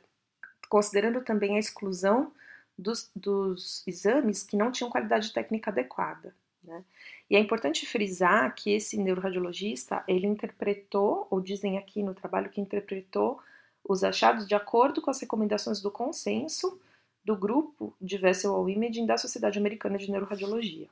considerando 0.69 1.23
também 1.23 1.57
a 1.57 1.59
exclusão 1.59 2.33
dos, 2.77 3.11
dos 3.15 3.83
exames 3.87 4.43
que 4.43 4.57
não 4.57 4.71
tinham 4.71 4.91
qualidade 4.91 5.33
técnica 5.33 5.71
adequada. 5.71 6.35
Né? 6.63 6.85
E 7.31 7.37
é 7.37 7.41
importante 7.41 7.87
frisar 7.87 8.55
que 8.55 8.71
esse 8.71 8.97
neuroradiologista, 8.97 10.05
ele 10.07 10.27
interpretou, 10.27 11.27
ou 11.31 11.41
dizem 11.41 11.79
aqui 11.79 12.03
no 12.03 12.15
trabalho 12.15 12.51
que 12.51 12.61
interpretou 12.61 13.41
os 13.85 14.05
achados 14.05 14.47
de 14.47 14.55
acordo 14.55 15.01
com 15.01 15.11
as 15.11 15.21
recomendações 15.21 15.81
do 15.81 15.91
consenso 15.91 16.81
do 17.25 17.37
grupo 17.37 17.95
de 18.01 18.17
Vessel 18.17 18.69
Imaging 18.69 19.07
da 19.07 19.19
Sociedade 19.19 19.59
Americana 19.59 19.99
de 19.99 20.11
Neuroradiologia. 20.11 20.89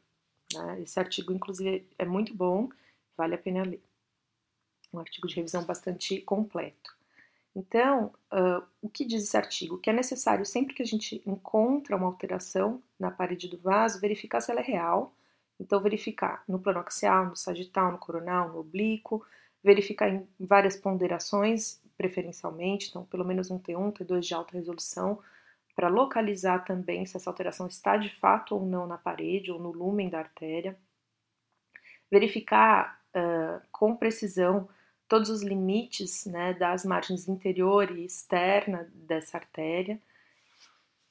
Né? 0.53 0.83
Esse 0.83 0.99
artigo, 0.99 1.33
inclusive, 1.33 1.87
é 1.99 2.05
muito 2.05 2.35
bom, 2.35 2.69
vale 3.17 3.35
a 3.35 3.39
pena 3.39 3.63
ler. 3.63 3.83
Um 4.93 4.99
artigo 4.99 5.29
de 5.29 5.35
revisão 5.37 5.65
bastante 5.65 6.21
completo. 6.23 6.96
Então, 7.57 8.13
uh, 8.31 8.63
o 8.83 8.89
que 8.91 9.07
diz 9.07 9.23
esse 9.23 9.37
artigo? 9.37 9.79
Que 9.79 9.89
é 9.89 9.93
necessário, 9.93 10.45
sempre 10.45 10.75
que 10.75 10.83
a 10.83 10.87
gente 10.87 11.23
encontra 11.25 11.97
uma 11.97 12.07
alteração 12.07 12.83
na 13.01 13.11
parede 13.11 13.49
do 13.49 13.57
vaso, 13.57 13.99
verificar 13.99 14.43
se 14.43 14.51
ela 14.51 14.61
é 14.61 14.63
real, 14.63 15.15
então, 15.59 15.81
verificar 15.81 16.45
no 16.47 16.59
plano 16.59 16.81
axial, 16.81 17.25
no 17.25 17.35
sagital, 17.35 17.91
no 17.91 17.99
coronal, 17.99 18.51
no 18.51 18.59
oblíquo, 18.59 19.25
verificar 19.65 20.11
em 20.11 20.29
várias 20.39 20.77
ponderações, 20.77 21.81
preferencialmente, 21.97 22.91
então 22.91 23.07
pelo 23.07 23.25
menos 23.25 23.51
um 23.51 23.59
T1, 23.59 23.93
T2 23.95 24.21
de 24.21 24.35
alta 24.35 24.53
resolução, 24.53 25.19
para 25.75 25.89
localizar 25.89 26.63
também 26.63 27.07
se 27.07 27.17
essa 27.17 27.31
alteração 27.31 27.67
está 27.67 27.97
de 27.97 28.15
fato 28.17 28.55
ou 28.55 28.67
não 28.67 28.87
na 28.87 28.99
parede 28.99 29.51
ou 29.51 29.59
no 29.59 29.73
lumen 29.73 30.11
da 30.11 30.19
artéria. 30.19 30.79
Verificar 32.11 33.01
uh, 33.17 33.67
com 33.73 33.97
precisão 33.97 34.69
todos 35.09 35.31
os 35.31 35.43
limites 35.43 36.27
né, 36.27 36.53
das 36.55 36.85
margens 36.85 37.29
interior 37.29 37.91
e 37.91 38.05
externa 38.05 38.89
dessa 38.95 39.37
artéria. 39.37 40.01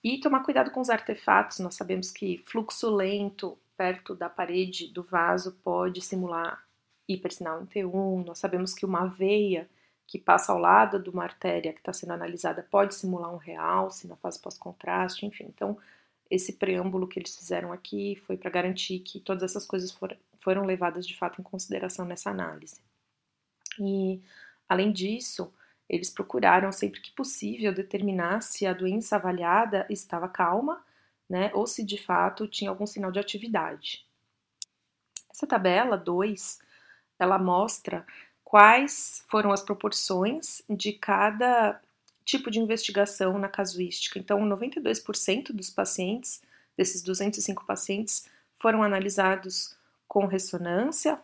E 0.03 0.19
tomar 0.19 0.43
cuidado 0.43 0.71
com 0.71 0.81
os 0.81 0.89
artefatos, 0.89 1.59
nós 1.59 1.75
sabemos 1.75 2.11
que 2.11 2.43
fluxo 2.45 2.89
lento 2.89 3.57
perto 3.75 4.15
da 4.15 4.29
parede 4.29 4.87
do 4.87 5.03
vaso 5.03 5.53
pode 5.63 6.01
simular 6.01 6.63
hipersinal 7.07 7.61
em 7.61 7.65
T1. 7.65 8.25
Nós 8.25 8.39
sabemos 8.39 8.73
que 8.73 8.85
uma 8.85 9.07
veia 9.07 9.69
que 10.07 10.19
passa 10.19 10.51
ao 10.51 10.59
lado 10.59 11.01
de 11.01 11.09
uma 11.09 11.23
artéria 11.23 11.73
que 11.73 11.79
está 11.79 11.91
sendo 11.91 12.13
analisada 12.13 12.65
pode 12.69 12.93
simular 12.93 13.33
um 13.33 13.37
realce 13.37 14.07
na 14.07 14.15
fase 14.15 14.39
pós-contraste, 14.39 15.25
enfim. 15.25 15.45
Então, 15.45 15.77
esse 16.29 16.53
preâmbulo 16.53 17.07
que 17.07 17.19
eles 17.19 17.35
fizeram 17.35 17.71
aqui 17.71 18.15
foi 18.27 18.37
para 18.37 18.51
garantir 18.51 18.99
que 18.99 19.19
todas 19.19 19.43
essas 19.43 19.65
coisas 19.65 19.91
for, 19.91 20.15
foram 20.39 20.63
levadas 20.65 21.07
de 21.07 21.17
fato 21.17 21.41
em 21.41 21.43
consideração 21.43 22.05
nessa 22.05 22.29
análise. 22.29 22.79
E, 23.79 24.21
além 24.67 24.91
disso, 24.91 25.53
eles 25.87 26.09
procuraram 26.09 26.71
sempre 26.71 26.99
que 27.01 27.11
possível 27.11 27.73
determinar 27.73 28.41
se 28.41 28.65
a 28.65 28.73
doença 28.73 29.15
avaliada 29.15 29.85
estava 29.89 30.27
calma, 30.27 30.83
né, 31.29 31.51
ou 31.53 31.65
se 31.65 31.83
de 31.83 31.97
fato 31.97 32.47
tinha 32.47 32.69
algum 32.69 32.85
sinal 32.85 33.11
de 33.11 33.19
atividade. 33.19 34.05
Essa 35.31 35.47
tabela 35.47 35.97
2, 35.97 36.59
ela 37.19 37.37
mostra 37.37 38.05
quais 38.43 39.25
foram 39.29 39.51
as 39.51 39.61
proporções 39.61 40.61
de 40.69 40.93
cada 40.93 41.81
tipo 42.23 42.49
de 42.49 42.59
investigação 42.59 43.37
na 43.37 43.47
casuística. 43.47 44.17
Então, 44.17 44.39
92% 44.39 45.51
dos 45.51 45.69
pacientes, 45.69 46.41
desses 46.75 47.03
205 47.03 47.65
pacientes, 47.65 48.27
foram 48.57 48.81
analisados 48.81 49.77
com 50.07 50.25
ressonância, 50.25 51.19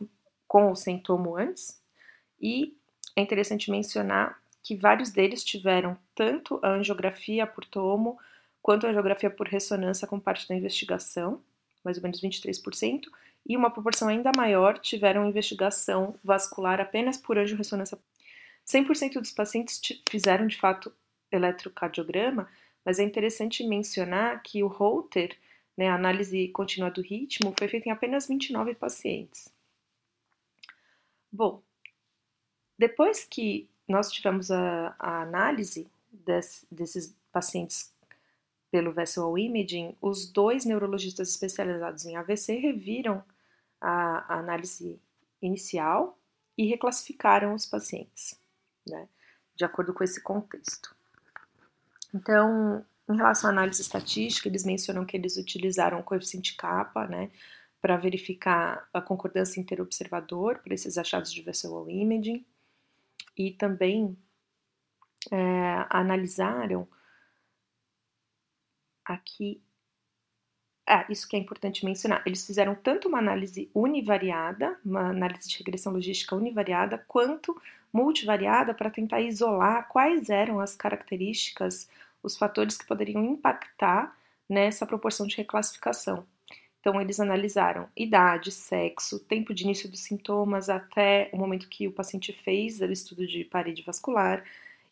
com 0.48 0.72
o 0.72 0.75
sintoma 0.75 1.41
antes, 1.41 1.81
e 2.41 2.75
é 3.15 3.21
interessante 3.21 3.69
mencionar 3.69 4.41
que 4.63 4.75
vários 4.75 5.10
deles 5.10 5.43
tiveram 5.43 5.98
tanto 6.15 6.60
a 6.62 6.69
angiografia 6.69 7.45
por 7.45 7.65
tomo 7.65 8.17
quanto 8.62 8.86
a 8.86 8.89
angiografia 8.89 9.29
por 9.29 9.48
ressonância 9.48 10.07
como 10.07 10.21
parte 10.21 10.48
da 10.48 10.55
investigação, 10.55 11.41
mais 11.83 11.98
ou 11.98 12.03
menos 12.03 12.21
23%, 12.21 13.05
e 13.48 13.57
uma 13.57 13.71
proporção 13.71 14.07
ainda 14.07 14.31
maior 14.36 14.77
tiveram 14.77 15.27
investigação 15.27 16.15
vascular 16.24 16.79
apenas 16.79 17.17
por 17.17 17.38
angiorressonância. 17.38 17.98
100% 18.67 19.13
dos 19.19 19.31
pacientes 19.31 19.81
fizeram 20.10 20.45
de 20.45 20.57
fato 20.57 20.93
eletrocardiograma, 21.31 22.48
mas 22.86 23.00
é 23.00 23.03
interessante 23.03 23.65
mencionar 23.65 24.41
que 24.43 24.63
o 24.63 24.67
Holter, 24.67 25.36
né, 25.75 25.89
a 25.89 25.95
análise 25.95 26.48
contínua 26.50 26.91
do 26.91 27.01
ritmo, 27.01 27.53
foi 27.57 27.67
feita 27.67 27.89
em 27.89 27.91
apenas 27.91 28.27
29 28.27 28.75
pacientes. 28.75 29.51
Bom, 31.31 31.63
depois 32.82 33.24
que 33.24 33.70
nós 33.88 34.12
tivemos 34.12 34.50
a, 34.50 34.96
a 34.98 35.22
análise 35.22 35.88
des, 36.12 36.66
desses 36.72 37.16
pacientes 37.32 37.94
pelo 38.72 38.92
visual 38.92 39.38
imaging, 39.38 39.96
os 40.02 40.26
dois 40.26 40.66
neurologistas 40.66 41.30
especializados 41.30 42.08
em 42.08 42.16
AVC 42.16 42.56
reviram 42.56 43.24
a, 43.80 44.34
a 44.34 44.40
análise 44.40 45.00
inicial 45.40 46.18
e 46.58 46.66
reclassificaram 46.66 47.54
os 47.54 47.68
pacientes, 47.68 48.36
né, 48.88 49.08
de 49.56 49.64
acordo 49.64 49.94
com 49.94 50.04
esse 50.04 50.20
contexto. 50.20 50.96
Então, 52.12 52.84
em 53.08 53.16
relação 53.16 53.52
à 53.52 53.54
análise 53.54 53.82
estatística, 53.82 54.48
eles 54.48 54.64
mencionam 54.64 55.06
que 55.06 55.16
eles 55.16 55.38
utilizaram 55.38 56.00
o 56.00 56.04
coeficiente 56.04 56.56
kappa, 56.56 57.06
né, 57.06 57.30
para 57.80 57.96
verificar 57.96 58.88
a 58.92 59.02
concordância 59.02 59.60
interobservador 59.60 60.60
para 60.64 60.74
esses 60.74 60.98
achados 60.98 61.32
de 61.32 61.44
visual 61.44 61.88
imaging 61.88 62.44
e 63.38 63.52
também 63.52 64.18
é, 65.32 65.86
analisaram 65.90 66.88
aqui. 69.06 69.62
Ah, 70.88 71.06
isso 71.10 71.28
que 71.28 71.36
é 71.36 71.39
importante 71.39 71.86
mencionar. 71.86 72.24
Eles 72.26 72.46
fizeram 72.46 72.76
tanto 72.76 73.08
uma 73.08 73.20
análise 73.20 73.70
univariada, 73.74 74.78
uma 74.84 75.10
análise 75.10 75.48
de 75.48 75.58
regressão 75.58 75.94
logística 75.94 76.36
univariada, 76.36 76.98
quanto 77.08 77.60
multivariada 77.94 78.74
para 78.74 78.89
tentar 78.89 79.22
isolar 79.22 79.88
quais 79.88 80.30
eram 80.30 80.60
as 80.60 80.76
características, 80.76 81.89
os 82.24 82.38
fatores 82.38 82.78
que 82.78 82.86
poderiam 82.86 83.24
impactar 83.24 84.15
nessa 84.50 84.86
proporção 84.86 85.28
de 85.28 85.38
reclassificação. 85.38 86.26
Então, 86.82 87.00
eles 87.00 87.20
analisaram 87.20 87.88
idade, 87.96 88.52
sexo, 88.52 89.20
tempo 89.20 89.54
de 89.54 89.63
início 89.63 89.88
dos 89.89 90.00
sintomas 90.00 90.67
até 90.67 91.30
o 91.32 91.38
momento 91.38 91.70
que 91.70 91.88
o 91.88 91.91
paciente 91.91 92.34
fez 92.34 92.82
o 92.82 92.86
estudo 92.86 93.26
de 93.28 93.44
parede 93.46 93.84
vascular 93.84 94.44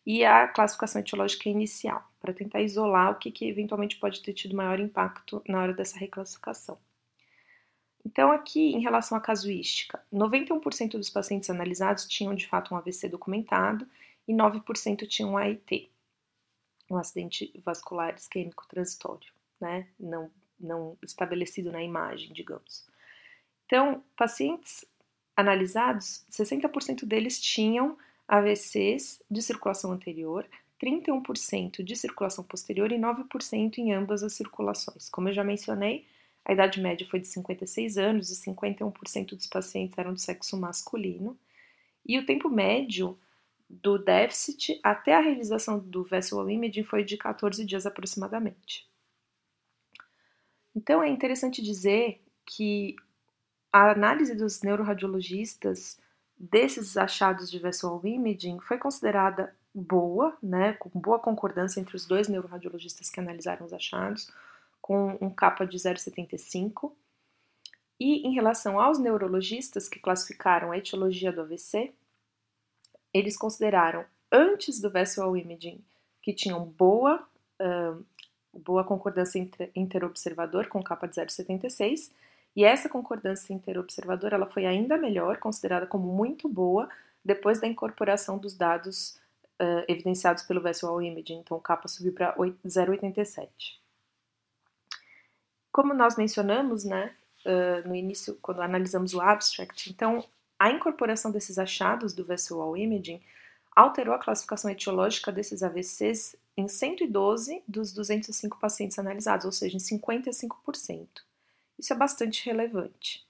e 0.06 0.24
a 0.24 0.46
classificação 0.46 1.00
etiológica 1.00 1.48
inicial, 1.48 2.08
para 2.20 2.32
tentar 2.32 2.62
isolar 2.62 3.10
o 3.10 3.16
que, 3.16 3.32
que 3.32 3.44
eventualmente 3.44 3.96
pode 3.96 4.22
ter 4.22 4.32
tido 4.32 4.56
maior 4.56 4.78
impacto 4.78 5.42
na 5.48 5.60
hora 5.60 5.74
dessa 5.74 5.98
reclassificação. 5.98 6.78
Então, 8.06 8.30
aqui, 8.30 8.72
em 8.72 8.80
relação 8.80 9.18
à 9.18 9.20
casuística, 9.20 10.00
91% 10.12 10.92
dos 10.92 11.10
pacientes 11.10 11.50
analisados 11.50 12.06
tinham 12.06 12.34
de 12.36 12.46
fato 12.46 12.72
um 12.72 12.78
AVC 12.78 13.08
documentado 13.08 13.86
e 14.28 14.32
9% 14.32 15.08
tinham 15.08 15.32
um 15.32 15.36
AIT, 15.36 15.90
um 16.88 16.96
acidente 16.96 17.52
vascular 17.64 18.14
isquêmico 18.14 18.66
transitório, 18.68 19.30
né? 19.60 19.88
Não 19.98 20.30
não 20.60 20.96
estabelecido 21.02 21.72
na 21.72 21.82
imagem, 21.82 22.32
digamos. 22.32 22.86
Então, 23.66 24.02
pacientes 24.16 24.84
analisados, 25.36 26.24
60% 26.30 27.04
deles 27.04 27.40
tinham 27.40 27.96
AVCs 28.28 29.22
de 29.30 29.42
circulação 29.42 29.92
anterior, 29.92 30.46
31% 30.82 31.82
de 31.82 31.96
circulação 31.96 32.44
posterior 32.44 32.90
e 32.90 32.98
9% 32.98 33.78
em 33.78 33.92
ambas 33.92 34.22
as 34.22 34.32
circulações. 34.32 35.08
Como 35.08 35.28
eu 35.28 35.32
já 35.32 35.44
mencionei, 35.44 36.06
a 36.44 36.52
idade 36.52 36.80
média 36.80 37.06
foi 37.06 37.20
de 37.20 37.28
56 37.28 37.98
anos 37.98 38.30
e 38.30 38.50
51% 38.50 39.36
dos 39.36 39.46
pacientes 39.46 39.96
eram 39.98 40.14
de 40.14 40.22
sexo 40.22 40.56
masculino. 40.56 41.38
E 42.06 42.18
o 42.18 42.24
tempo 42.24 42.48
médio 42.48 43.18
do 43.68 43.98
déficit 43.98 44.80
até 44.82 45.14
a 45.14 45.20
realização 45.20 45.78
do 45.78 46.02
visual 46.02 46.50
imaging 46.50 46.82
foi 46.82 47.04
de 47.04 47.16
14 47.16 47.64
dias 47.64 47.86
aproximadamente. 47.86 48.89
Então 50.74 51.02
é 51.02 51.08
interessante 51.08 51.62
dizer 51.62 52.22
que 52.46 52.96
a 53.72 53.90
análise 53.90 54.34
dos 54.34 54.62
neuroradiologistas 54.62 55.98
desses 56.36 56.96
achados 56.96 57.50
de 57.50 57.58
visual 57.58 58.00
imaging 58.04 58.60
foi 58.60 58.78
considerada 58.78 59.54
boa, 59.74 60.36
né, 60.42 60.72
com 60.74 60.88
boa 60.98 61.18
concordância 61.18 61.80
entre 61.80 61.94
os 61.94 62.06
dois 62.06 62.28
neuroradiologistas 62.28 63.10
que 63.10 63.20
analisaram 63.20 63.64
os 63.64 63.72
achados, 63.72 64.30
com 64.80 65.16
um 65.20 65.30
capa 65.30 65.66
de 65.66 65.76
0,75. 65.76 66.92
E 67.98 68.26
em 68.26 68.32
relação 68.32 68.80
aos 68.80 68.98
neurologistas 68.98 69.88
que 69.88 70.00
classificaram 70.00 70.72
a 70.72 70.78
etiologia 70.78 71.30
do 71.30 71.42
AVC, 71.42 71.92
eles 73.12 73.36
consideraram 73.36 74.04
antes 74.32 74.80
do 74.80 74.90
visual 74.90 75.36
imaging 75.36 75.84
que 76.22 76.32
tinham 76.32 76.64
boa 76.64 77.26
uh, 77.60 78.04
boa 78.52 78.84
concordância 78.84 79.38
interobservador 79.74 80.68
com 80.68 80.82
capa 80.82 81.06
de 81.06 81.16
0,76, 81.16 82.10
e 82.54 82.64
essa 82.64 82.88
concordância 82.88 83.52
interobservador 83.52 84.32
ela 84.32 84.46
foi 84.46 84.66
ainda 84.66 84.96
melhor, 84.96 85.38
considerada 85.38 85.86
como 85.86 86.12
muito 86.12 86.48
boa, 86.48 86.88
depois 87.24 87.60
da 87.60 87.66
incorporação 87.66 88.38
dos 88.38 88.56
dados 88.56 89.20
uh, 89.60 89.84
evidenciados 89.86 90.42
pelo 90.42 90.62
visual 90.62 91.00
imaging, 91.00 91.38
então 91.38 91.60
capa 91.60 91.86
subiu 91.86 92.12
para 92.12 92.34
0,87. 92.34 93.48
Como 95.70 95.94
nós 95.94 96.16
mencionamos, 96.16 96.84
né, 96.84 97.14
uh, 97.44 97.88
no 97.88 97.94
início, 97.94 98.36
quando 98.42 98.62
analisamos 98.62 99.14
o 99.14 99.20
abstract, 99.20 99.90
então 99.90 100.24
a 100.58 100.70
incorporação 100.70 101.30
desses 101.30 101.58
achados 101.58 102.12
do 102.12 102.24
visual 102.24 102.76
imaging 102.76 103.20
alterou 103.80 104.14
a 104.14 104.18
classificação 104.18 104.70
etiológica 104.70 105.32
desses 105.32 105.62
AVCs 105.62 106.36
em 106.56 106.68
112 106.68 107.62
dos 107.66 107.92
205 107.92 108.58
pacientes 108.58 108.98
analisados, 108.98 109.46
ou 109.46 109.52
seja, 109.52 109.76
em 109.76 109.80
55%. 109.80 111.08
Isso 111.78 111.92
é 111.92 111.96
bastante 111.96 112.44
relevante. 112.44 113.26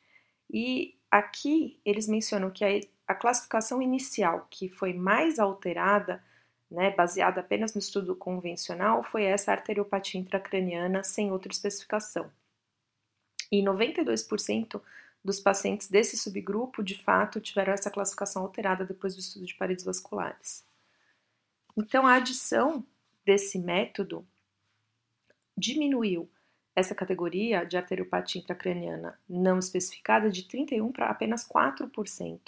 E 0.52 0.96
aqui 1.10 1.80
eles 1.84 2.08
mencionam 2.08 2.50
que 2.50 2.64
a, 2.64 2.80
a 3.06 3.14
classificação 3.14 3.80
inicial, 3.80 4.46
que 4.50 4.68
foi 4.68 4.92
mais 4.92 5.38
alterada, 5.38 6.22
né, 6.68 6.90
baseada 6.90 7.40
apenas 7.40 7.74
no 7.74 7.78
estudo 7.78 8.16
convencional, 8.16 9.02
foi 9.04 9.24
essa 9.24 9.52
arteriopatia 9.52 10.20
intracraniana 10.20 11.04
sem 11.04 11.30
outra 11.30 11.52
especificação. 11.52 12.30
E 13.52 13.62
92% 13.62 14.80
dos 15.24 15.38
pacientes 15.38 15.88
desse 15.88 16.16
subgrupo, 16.16 16.82
de 16.82 16.96
fato, 17.02 17.40
tiveram 17.40 17.72
essa 17.72 17.90
classificação 17.90 18.42
alterada 18.42 18.84
depois 18.84 19.14
do 19.14 19.20
estudo 19.20 19.44
de 19.44 19.54
paredes 19.54 19.84
vasculares. 19.84 20.64
Então, 21.76 22.06
a 22.06 22.14
adição 22.14 22.84
desse 23.24 23.58
método 23.58 24.26
diminuiu 25.56 26.28
essa 26.74 26.94
categoria 26.94 27.64
de 27.64 27.76
arteriopatia 27.76 28.40
intracraniana 28.40 29.18
não 29.28 29.58
especificada 29.58 30.30
de 30.30 30.44
31 30.44 30.90
para 30.92 31.10
apenas 31.10 31.46
4%. 31.46 32.40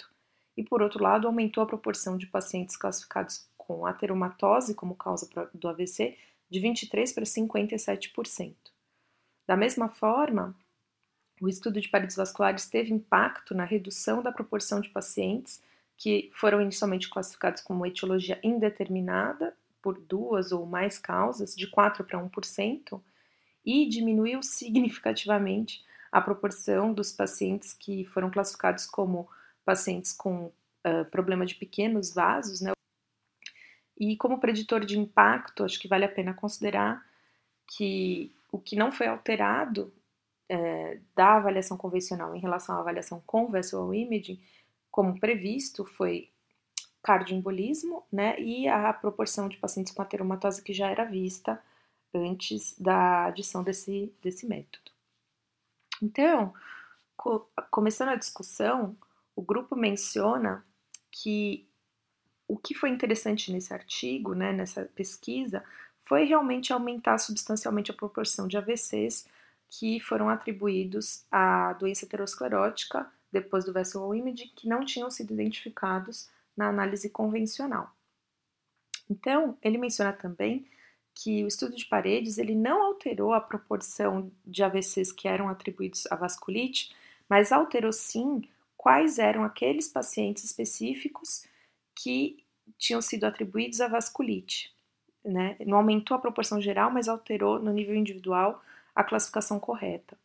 E 0.55 0.63
por 0.63 0.81
outro 0.81 1.01
lado, 1.01 1.27
aumentou 1.27 1.63
a 1.63 1.67
proporção 1.67 2.17
de 2.17 2.27
pacientes 2.27 2.75
classificados 2.75 3.47
com 3.57 3.85
ateromatose 3.85 4.75
como 4.75 4.95
causa 4.95 5.29
do 5.53 5.67
AVC 5.67 6.17
de 6.49 6.59
23 6.59 7.11
para 7.11 7.23
57%. 7.23 8.55
Da 9.47 9.57
mesma 9.57 9.89
forma, 9.89 10.55
o 11.43 11.49
estudo 11.49 11.81
de 11.81 11.89
paredes 11.89 12.15
vasculares 12.15 12.69
teve 12.69 12.93
impacto 12.93 13.53
na 13.53 13.65
redução 13.65 14.23
da 14.23 14.31
proporção 14.31 14.79
de 14.79 14.87
pacientes 14.87 15.61
que 15.97 16.31
foram 16.33 16.61
inicialmente 16.61 17.09
classificados 17.09 17.61
como 17.61 17.85
etiologia 17.85 18.39
indeterminada 18.41 19.53
por 19.81 19.99
duas 19.99 20.53
ou 20.53 20.65
mais 20.65 20.97
causas, 20.97 21.53
de 21.53 21.67
4 21.67 22.05
para 22.05 22.17
1%, 22.17 23.01
e 23.65 23.89
diminuiu 23.89 24.41
significativamente 24.41 25.83
a 26.09 26.21
proporção 26.21 26.93
dos 26.93 27.11
pacientes 27.11 27.73
que 27.73 28.05
foram 28.05 28.31
classificados 28.31 28.85
como 28.85 29.27
pacientes 29.65 30.13
com 30.13 30.45
uh, 30.45 31.03
problema 31.11 31.45
de 31.45 31.55
pequenos 31.55 32.13
vasos, 32.13 32.61
né? 32.61 32.71
E 33.99 34.15
como 34.15 34.39
preditor 34.39 34.85
de 34.85 34.97
impacto, 34.97 35.65
acho 35.65 35.77
que 35.77 35.89
vale 35.89 36.05
a 36.05 36.09
pena 36.09 36.33
considerar 36.33 37.05
que 37.67 38.33
o 38.49 38.57
que 38.57 38.77
não 38.77 38.93
foi 38.93 39.07
alterado 39.07 39.91
é, 40.53 40.99
da 41.15 41.37
avaliação 41.37 41.75
convencional 41.75 42.35
em 42.35 42.39
relação 42.39 42.75
à 42.75 42.79
avaliação 42.79 43.19
com 43.25 43.51
visual 43.51 43.91
imaging, 43.91 44.39
como 44.91 45.19
previsto, 45.19 45.83
foi 45.83 46.29
cardioembolismo, 47.01 48.03
né, 48.11 48.39
e 48.39 48.67
a 48.67 48.93
proporção 48.93 49.49
de 49.49 49.57
pacientes 49.57 49.91
com 49.91 50.03
ateromatose 50.03 50.61
que 50.61 50.71
já 50.71 50.89
era 50.89 51.05
vista 51.05 51.59
antes 52.13 52.79
da 52.79 53.25
adição 53.25 53.63
desse, 53.63 54.13
desse 54.21 54.45
método. 54.45 54.91
Então, 56.01 56.53
co 57.17 57.49
começando 57.71 58.09
a 58.09 58.15
discussão, 58.15 58.95
o 59.35 59.41
grupo 59.41 59.75
menciona 59.75 60.63
que 61.11 61.67
o 62.47 62.57
que 62.57 62.75
foi 62.75 62.89
interessante 62.89 63.51
nesse 63.51 63.73
artigo, 63.73 64.35
né, 64.35 64.53
nessa 64.53 64.85
pesquisa, 64.85 65.63
foi 66.03 66.25
realmente 66.25 66.71
aumentar 66.71 67.17
substancialmente 67.17 67.89
a 67.89 67.95
proporção 67.95 68.47
de 68.47 68.55
AVCs 68.55 69.27
que 69.79 69.99
foram 69.99 70.29
atribuídos 70.29 71.25
à 71.31 71.73
doença 71.73 72.05
aterosclerótica 72.05 73.11
depois 73.31 73.65
do 73.65 73.73
vessel 73.73 74.13
imaging 74.13 74.51
que 74.55 74.67
não 74.67 74.85
tinham 74.85 75.09
sido 75.09 75.33
identificados 75.33 76.29
na 76.55 76.69
análise 76.69 77.09
convencional. 77.09 77.91
Então, 79.09 79.57
ele 79.63 79.79
menciona 79.79 80.13
também 80.13 80.67
que 81.15 81.43
o 81.43 81.47
estudo 81.47 81.75
de 81.75 81.85
paredes 81.85 82.37
ele 82.37 82.53
não 82.53 82.83
alterou 82.83 83.33
a 83.33 83.41
proporção 83.41 84.31
de 84.45 84.63
AVCs 84.63 85.11
que 85.11 85.27
eram 85.27 85.49
atribuídos 85.49 86.05
à 86.11 86.15
vasculite, 86.15 86.95
mas 87.27 87.51
alterou 87.51 87.91
sim 87.91 88.47
quais 88.77 89.17
eram 89.17 89.43
aqueles 89.43 89.87
pacientes 89.87 90.43
específicos 90.43 91.45
que 91.95 92.43
tinham 92.77 93.01
sido 93.01 93.23
atribuídos 93.23 93.81
à 93.81 93.87
vasculite. 93.87 94.71
Né? 95.25 95.55
Não 95.65 95.77
aumentou 95.77 96.15
a 96.15 96.21
proporção 96.21 96.61
geral, 96.61 96.91
mas 96.91 97.07
alterou 97.07 97.59
no 97.59 97.71
nível 97.71 97.95
individual 97.95 98.61
a 98.95 99.03
classificação 99.03 99.59
correta. 99.59 100.17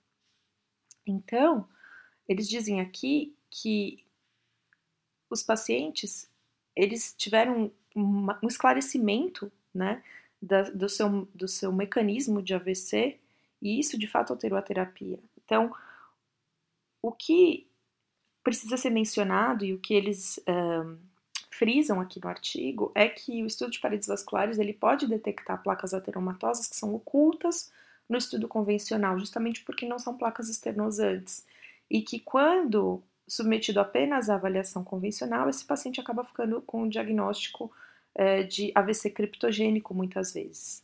Então, 1.07 1.69
eles 2.29 2.49
dizem 2.49 2.81
aqui 2.81 3.35
que 3.51 4.05
os 5.31 5.43
pacientes 5.43 6.31
eles 6.77 7.15
tiveram 7.17 7.73
um 7.97 8.47
esclarecimento 8.49 9.51
né, 9.75 10.03
da, 10.41 10.63
do, 10.63 10.89
seu, 10.89 11.29
do 11.35 11.49
seu 11.49 11.73
mecanismo 11.73 12.41
de 12.41 12.55
AVC 12.55 13.19
e 13.61 13.81
isso 13.81 13.99
de 13.99 14.07
fato 14.07 14.33
alterou 14.33 14.57
a 14.57 14.63
terapia. 14.63 15.19
Então, 15.45 15.75
o 17.03 17.11
que 17.11 17.67
precisa 18.45 18.77
ser 18.77 18.91
mencionado 18.91 19.65
e 19.65 19.75
o 19.75 19.79
que 19.79 19.93
eles 19.93 20.39
um, 20.49 20.97
frisam 21.51 22.01
aqui 22.01 22.21
no 22.23 22.29
artigo 22.29 22.93
é 22.95 23.09
que 23.09 23.43
o 23.43 23.47
estudo 23.47 23.73
de 23.73 23.81
paredes 23.81 24.07
vasculares 24.07 24.59
ele 24.59 24.73
pode 24.73 25.09
detectar 25.09 25.63
placas 25.63 25.93
ateromatosas 25.93 26.69
que 26.69 26.77
são 26.77 26.95
ocultas 26.95 27.73
no 28.09 28.17
estudo 28.17 28.49
convencional, 28.49 29.19
justamente 29.19 29.63
porque 29.65 29.87
não 29.87 29.99
são 29.99 30.17
placas 30.17 30.49
externosantes. 30.49 31.47
E 31.91 32.03
que 32.03 32.19
quando 32.19 33.03
submetido 33.27 33.79
apenas 33.79 34.31
à 34.31 34.35
avaliação 34.35 34.83
convencional, 34.83 35.49
esse 35.49 35.65
paciente 35.65 36.01
acaba 36.01 36.25
ficando 36.25 36.63
com 36.63 36.83
um 36.83 36.89
diagnóstico 36.89 37.71
é, 38.15 38.43
de 38.43 38.73
AVC 38.75 39.11
criptogênico 39.11 39.95
muitas 39.95 40.33
vezes. 40.33 40.83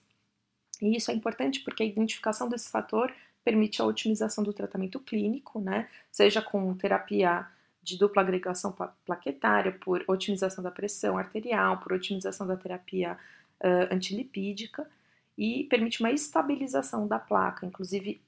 E 0.81 0.97
isso 0.97 1.11
é 1.11 1.15
importante 1.15 1.61
porque 1.61 1.83
a 1.83 1.87
identificação 1.87 2.49
desse 2.49 2.69
fator 2.69 3.13
permite 3.43 3.81
a 3.81 3.87
otimização 3.87 4.45
do 4.45 4.53
tratamento 4.53 5.01
clínico, 5.01 5.61
né? 5.61 5.89
Seja 6.11 6.43
com 6.43 6.75
terapia 6.75 7.47
de 7.83 7.99
dupla 7.99 8.23
agregação 8.23 8.75
plaquetária, 9.05 9.73
por 9.73 10.03
otimização 10.07 10.65
da 10.65 10.71
pressão 10.71 11.19
arterial, 11.19 11.79
por 11.79 11.93
otimização 11.93 12.47
da 12.47 12.57
terapia 12.57 13.19
uh, 13.61 13.95
antilipídica 13.95 14.89
e 15.37 15.65
permite 15.65 16.01
uma 16.01 16.11
estabilização 16.11 17.07
da 17.07 17.19
placa. 17.19 17.67
Inclusive, 17.67 18.21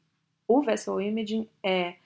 o 0.47 0.62
vessel 0.62 1.01
imaging 1.01 1.49
é 1.62 1.97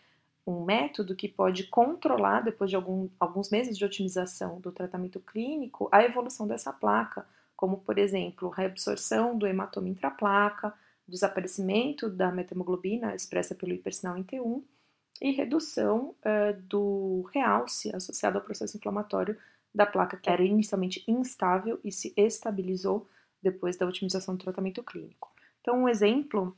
um 0.46 0.64
método 0.64 1.14
que 1.14 1.28
pode 1.28 1.64
controlar, 1.64 2.40
depois 2.40 2.70
de 2.70 2.76
algum, 2.76 3.08
alguns 3.18 3.50
meses 3.50 3.76
de 3.76 3.84
otimização 3.84 4.60
do 4.60 4.72
tratamento 4.72 5.20
clínico, 5.20 5.88
a 5.92 6.02
evolução 6.02 6.46
dessa 6.46 6.72
placa, 6.72 7.26
como, 7.56 7.78
por 7.78 7.98
exemplo, 7.98 8.48
reabsorção 8.48 9.36
do 9.36 9.46
hematoma 9.46 9.88
intraplaca, 9.88 10.74
desaparecimento 11.06 12.08
da 12.08 12.30
metahemoglobina 12.30 13.14
expressa 13.14 13.54
pelo 13.54 13.72
hipersinal 13.72 14.16
em 14.16 14.24
T1 14.24 14.62
e 15.20 15.32
redução 15.32 16.14
uh, 16.20 16.58
do 16.62 17.28
realce 17.34 17.94
associado 17.94 18.38
ao 18.38 18.44
processo 18.44 18.76
inflamatório 18.76 19.36
da 19.74 19.84
placa, 19.84 20.16
que 20.16 20.30
era 20.30 20.42
inicialmente 20.42 21.04
instável 21.06 21.78
e 21.84 21.92
se 21.92 22.14
estabilizou 22.16 23.06
depois 23.42 23.76
da 23.76 23.86
otimização 23.86 24.34
do 24.34 24.42
tratamento 24.42 24.82
clínico. 24.82 25.32
Então, 25.60 25.82
um 25.82 25.88
exemplo 25.88 26.56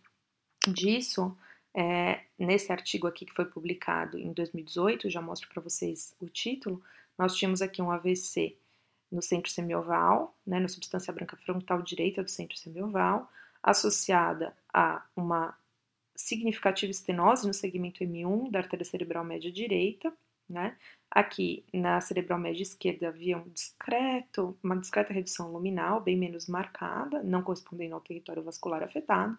disso 0.68 1.36
é 1.74 2.20
nesse 2.38 2.70
artigo 2.70 3.06
aqui 3.06 3.24
que 3.24 3.34
foi 3.34 3.44
publicado 3.44 4.18
em 4.18 4.32
2018, 4.32 5.08
já 5.08 5.20
mostro 5.20 5.48
para 5.48 5.62
vocês 5.62 6.14
o 6.20 6.28
título. 6.28 6.82
Nós 7.18 7.34
tínhamos 7.34 7.62
aqui 7.62 7.80
um 7.80 7.90
AVC 7.90 8.56
no 9.10 9.22
centro 9.22 9.50
semioval, 9.50 10.36
né, 10.46 10.58
na 10.58 10.68
substância 10.68 11.12
branca 11.12 11.36
frontal 11.36 11.82
direita 11.82 12.22
do 12.22 12.30
centro 12.30 12.56
semioval, 12.56 13.30
associada 13.62 14.56
a 14.72 15.04
uma 15.14 15.56
significativa 16.14 16.90
estenose 16.90 17.46
no 17.46 17.54
segmento 17.54 18.04
M1 18.04 18.50
da 18.50 18.60
artéria 18.60 18.84
cerebral 18.84 19.24
média 19.24 19.50
direita, 19.50 20.12
né? 20.52 20.76
Aqui 21.10 21.64
na 21.72 22.00
cerebral 22.00 22.38
média 22.38 22.62
esquerda 22.62 23.08
havia 23.08 23.36
um 23.36 23.48
discreto, 23.48 24.56
uma 24.62 24.76
discreta 24.76 25.12
redução 25.12 25.52
luminal, 25.52 26.00
bem 26.00 26.16
menos 26.16 26.48
marcada, 26.48 27.22
não 27.22 27.42
correspondendo 27.42 27.94
ao 27.94 28.00
território 28.00 28.42
vascular 28.42 28.82
afetado. 28.82 29.36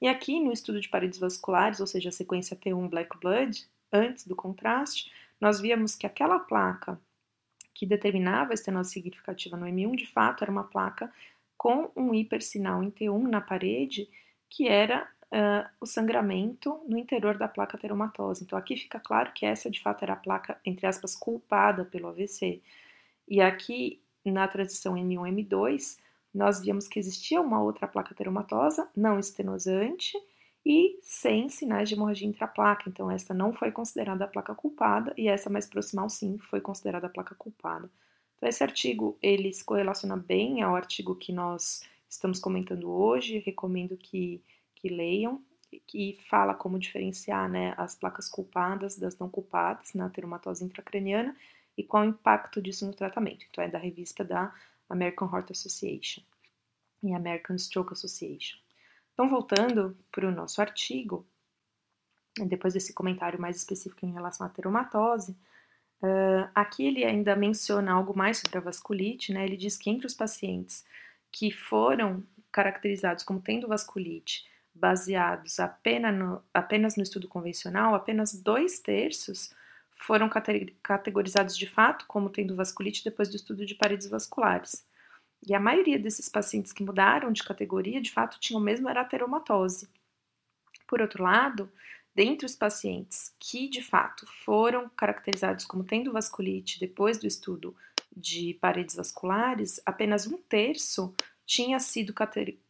E 0.00 0.08
aqui 0.08 0.40
no 0.40 0.52
estudo 0.52 0.80
de 0.80 0.88
paredes 0.88 1.18
vasculares, 1.18 1.80
ou 1.80 1.86
seja, 1.86 2.08
a 2.08 2.12
sequência 2.12 2.56
T1 2.56 2.88
Black 2.88 3.18
Blood, 3.20 3.66
antes 3.92 4.26
do 4.26 4.34
contraste, 4.34 5.12
nós 5.38 5.60
víamos 5.60 5.94
que 5.94 6.06
aquela 6.06 6.38
placa 6.38 6.98
que 7.74 7.84
determinava 7.84 8.52
a 8.52 8.54
estenose 8.54 8.90
significativa 8.90 9.56
no 9.56 9.66
M1, 9.66 9.96
de 9.96 10.06
fato, 10.06 10.42
era 10.42 10.50
uma 10.50 10.64
placa 10.64 11.12
com 11.56 11.90
um 11.94 12.14
hipersinal 12.14 12.82
em 12.82 12.90
T1 12.90 13.28
na 13.28 13.40
parede, 13.40 14.08
que 14.48 14.66
era 14.68 15.06
uh, 15.32 15.68
o 15.80 15.86
sangramento 15.86 16.80
no 16.86 16.98
interior 16.98 17.36
da 17.36 17.48
placa 17.48 17.78
teromatose. 17.78 18.44
Então 18.44 18.58
aqui 18.58 18.76
fica 18.76 19.00
claro 19.00 19.32
que 19.32 19.46
essa 19.46 19.70
de 19.70 19.80
fato 19.80 20.02
era 20.02 20.14
a 20.14 20.16
placa, 20.16 20.60
entre 20.64 20.86
aspas, 20.86 21.14
culpada 21.16 21.84
pelo 21.84 22.08
AVC. 22.08 22.60
E 23.28 23.40
aqui 23.40 24.00
na 24.24 24.46
transição 24.48 24.94
M1-M2, 24.94 25.98
nós 26.34 26.60
vimos 26.60 26.86
que 26.86 26.98
existia 26.98 27.40
uma 27.40 27.62
outra 27.62 27.88
placa 27.88 28.14
teromatosa 28.14 28.88
não 28.96 29.18
estenosante 29.18 30.16
e 30.64 30.98
sem 31.02 31.48
sinais 31.48 31.88
de 31.88 31.94
hemorragia 31.94 32.28
intraplaca. 32.28 32.88
Então, 32.88 33.10
essa 33.10 33.32
não 33.32 33.52
foi 33.52 33.72
considerada 33.72 34.24
a 34.24 34.28
placa 34.28 34.54
culpada 34.54 35.12
e 35.16 35.28
essa 35.28 35.50
mais 35.50 35.66
proximal, 35.66 36.08
sim, 36.08 36.38
foi 36.38 36.60
considerada 36.60 37.06
a 37.06 37.10
placa 37.10 37.34
culpada. 37.34 37.90
Então, 38.36 38.48
esse 38.48 38.62
artigo, 38.62 39.18
ele 39.22 39.52
se 39.52 39.64
correlaciona 39.64 40.16
bem 40.16 40.62
ao 40.62 40.74
artigo 40.74 41.14
que 41.14 41.32
nós 41.32 41.82
estamos 42.08 42.38
comentando 42.38 42.90
hoje. 42.90 43.38
Recomendo 43.38 43.96
que 43.96 44.42
que 44.80 44.88
leiam, 44.88 45.44
que 45.86 46.18
fala 46.28 46.54
como 46.54 46.78
diferenciar 46.78 47.48
né, 47.48 47.74
as 47.76 47.94
placas 47.94 48.28
culpadas 48.28 48.96
das 48.96 49.18
não 49.18 49.28
culpadas 49.28 49.92
na 49.94 50.08
teromatose 50.08 50.64
intracraniana 50.64 51.36
e 51.76 51.84
qual 51.84 52.02
o 52.02 52.06
impacto 52.06 52.60
disso 52.60 52.86
no 52.86 52.94
tratamento. 52.94 53.46
Então, 53.48 53.62
é 53.62 53.68
da 53.68 53.78
revista 53.78 54.24
da 54.24 54.52
American 54.88 55.30
Heart 55.32 55.52
Association 55.52 56.22
e 57.02 57.14
American 57.14 57.56
Stroke 57.56 57.92
Association. 57.92 58.58
Então, 59.12 59.28
voltando 59.28 59.96
para 60.10 60.26
o 60.26 60.32
nosso 60.32 60.60
artigo, 60.60 61.26
depois 62.46 62.74
desse 62.74 62.92
comentário 62.92 63.40
mais 63.40 63.56
específico 63.56 64.04
em 64.04 64.12
relação 64.12 64.46
à 64.46 64.50
teromatose, 64.50 65.32
uh, 66.02 66.50
aqui 66.54 66.86
ele 66.86 67.04
ainda 67.04 67.36
menciona 67.36 67.92
algo 67.92 68.16
mais 68.16 68.38
sobre 68.38 68.58
a 68.58 68.62
vasculite, 68.62 69.32
né? 69.32 69.44
Ele 69.44 69.56
diz 69.56 69.76
que 69.76 69.90
entre 69.90 70.06
os 70.06 70.14
pacientes 70.14 70.84
que 71.30 71.52
foram 71.52 72.24
caracterizados 72.50 73.22
como 73.22 73.40
tendo 73.40 73.68
vasculite 73.68 74.49
baseados 74.74 75.58
apenas 75.60 76.14
no, 76.14 76.42
apenas 76.52 76.96
no 76.96 77.02
estudo 77.02 77.28
convencional, 77.28 77.94
apenas 77.94 78.32
dois 78.32 78.78
terços 78.78 79.54
foram 79.92 80.30
categorizados 80.82 81.56
de 81.56 81.66
fato 81.66 82.06
como 82.06 82.30
tendo 82.30 82.56
vasculite 82.56 83.04
depois 83.04 83.28
do 83.28 83.36
estudo 83.36 83.66
de 83.66 83.74
paredes 83.74 84.08
vasculares. 84.08 84.84
E 85.46 85.54
a 85.54 85.60
maioria 85.60 85.98
desses 85.98 86.28
pacientes 86.28 86.72
que 86.72 86.82
mudaram 86.82 87.32
de 87.32 87.42
categoria, 87.42 88.00
de 88.00 88.10
fato, 88.10 88.38
tinham 88.40 88.60
mesmo 88.60 88.88
erateromatose. 88.88 89.88
Por 90.86 91.00
outro 91.00 91.22
lado, 91.22 91.70
dentre 92.14 92.46
os 92.46 92.56
pacientes 92.56 93.34
que 93.38 93.68
de 93.68 93.82
fato 93.82 94.26
foram 94.44 94.88
caracterizados 94.90 95.64
como 95.64 95.84
tendo 95.84 96.12
vasculite 96.12 96.80
depois 96.80 97.18
do 97.18 97.26
estudo 97.26 97.76
de 98.14 98.54
paredes 98.54 98.96
vasculares, 98.96 99.80
apenas 99.86 100.26
um 100.26 100.36
terço 100.36 101.14
tinha 101.50 101.80
sido 101.80 102.14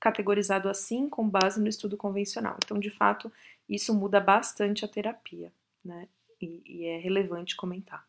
categorizado 0.01 0.67
assim 0.67 1.07
com 1.07 1.29
base 1.29 1.61
no 1.61 1.69
estudo 1.69 1.99
convencional. 1.99 2.57
Então, 2.65 2.79
de 2.79 2.89
fato, 2.89 3.31
isso 3.69 3.95
muda 3.95 4.19
bastante 4.19 4.87
a 4.87 4.89
terapia, 4.89 5.53
né? 5.85 6.09
E, 6.41 6.63
e 6.65 6.87
é 6.87 6.97
relevante 6.97 7.55
comentar. 7.55 8.09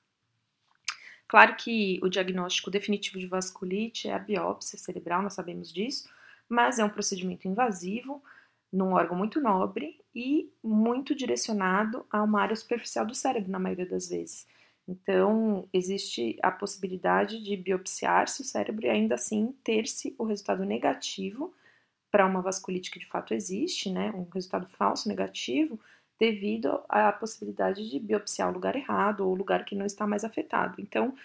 Claro 1.27 1.57
que 1.57 1.99
o 2.01 2.07
diagnóstico 2.07 2.71
definitivo 2.71 3.19
de 3.19 3.27
vasculite 3.27 4.07
é 4.07 4.13
a 4.13 4.19
biópsia 4.19 4.79
cerebral, 4.79 5.21
nós 5.21 5.33
sabemos 5.33 5.73
disso, 5.73 6.09
mas 6.47 6.79
é 6.79 6.85
um 6.85 6.89
procedimento 6.89 7.49
invasivo 7.49 8.23
num 8.71 8.93
órgão 8.93 9.17
muito 9.17 9.41
nobre 9.41 9.99
e 10.15 10.53
muito 10.63 11.13
direcionado 11.13 12.05
a 12.09 12.23
uma 12.23 12.41
área 12.41 12.55
superficial 12.55 13.05
do 13.05 13.13
cérebro, 13.13 13.51
na 13.51 13.59
maioria 13.59 13.85
das 13.85 14.07
vezes. 14.07 14.47
Então, 14.91 15.67
existe 15.71 16.37
a 16.43 16.51
possibilidade 16.51 17.41
de 17.41 17.55
biopsiar-se 17.55 18.41
o 18.41 18.45
cérebro 18.45 18.85
e 18.85 18.89
ainda 18.89 19.15
assim 19.15 19.55
ter-se 19.63 20.13
o 20.17 20.25
resultado 20.25 20.65
negativo 20.65 21.53
para 22.11 22.25
uma 22.25 22.41
vasculite 22.41 22.91
que 22.91 22.99
de 22.99 23.07
fato 23.07 23.33
existe, 23.33 23.89
né? 23.89 24.11
Um 24.11 24.27
resultado 24.33 24.67
falso 24.67 25.07
negativo 25.07 25.79
devido 26.19 26.81
à 26.89 27.11
possibilidade 27.11 27.89
de 27.89 27.99
biopsiar 27.99 28.49
o 28.49 28.53
lugar 28.53 28.75
errado 28.75 29.21
ou 29.21 29.31
o 29.31 29.35
lugar 29.35 29.63
que 29.63 29.75
não 29.75 29.85
está 29.85 30.05
mais 30.05 30.25
afetado. 30.25 30.75
Então, 30.79 31.15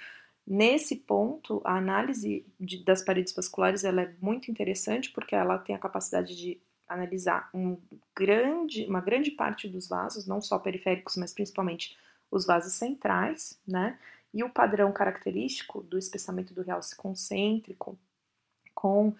nesse 0.46 0.94
ponto, 0.94 1.60
a 1.64 1.76
análise 1.76 2.46
de, 2.58 2.84
das 2.84 3.02
paredes 3.02 3.34
vasculares 3.34 3.82
ela 3.82 4.02
é 4.02 4.14
muito 4.22 4.48
interessante 4.48 5.10
porque 5.10 5.34
ela 5.34 5.58
tem 5.58 5.74
a 5.74 5.78
capacidade 5.80 6.36
de 6.36 6.60
analisar 6.88 7.50
um 7.52 7.76
grande, 8.14 8.86
uma 8.86 9.00
grande 9.00 9.32
parte 9.32 9.68
dos 9.68 9.88
vasos, 9.88 10.24
não 10.24 10.40
só 10.40 10.56
periféricos, 10.56 11.16
mas 11.16 11.32
principalmente 11.34 11.96
os 12.30 12.46
vasos 12.46 12.74
centrais, 12.74 13.58
né? 13.66 13.98
E 14.32 14.44
o 14.44 14.50
padrão 14.50 14.92
característico 14.92 15.82
do 15.82 15.98
espessamento 15.98 16.52
do 16.52 16.62
realce 16.62 16.94
concêntrico 16.94 17.98
com 18.74 19.08
uh, 19.08 19.14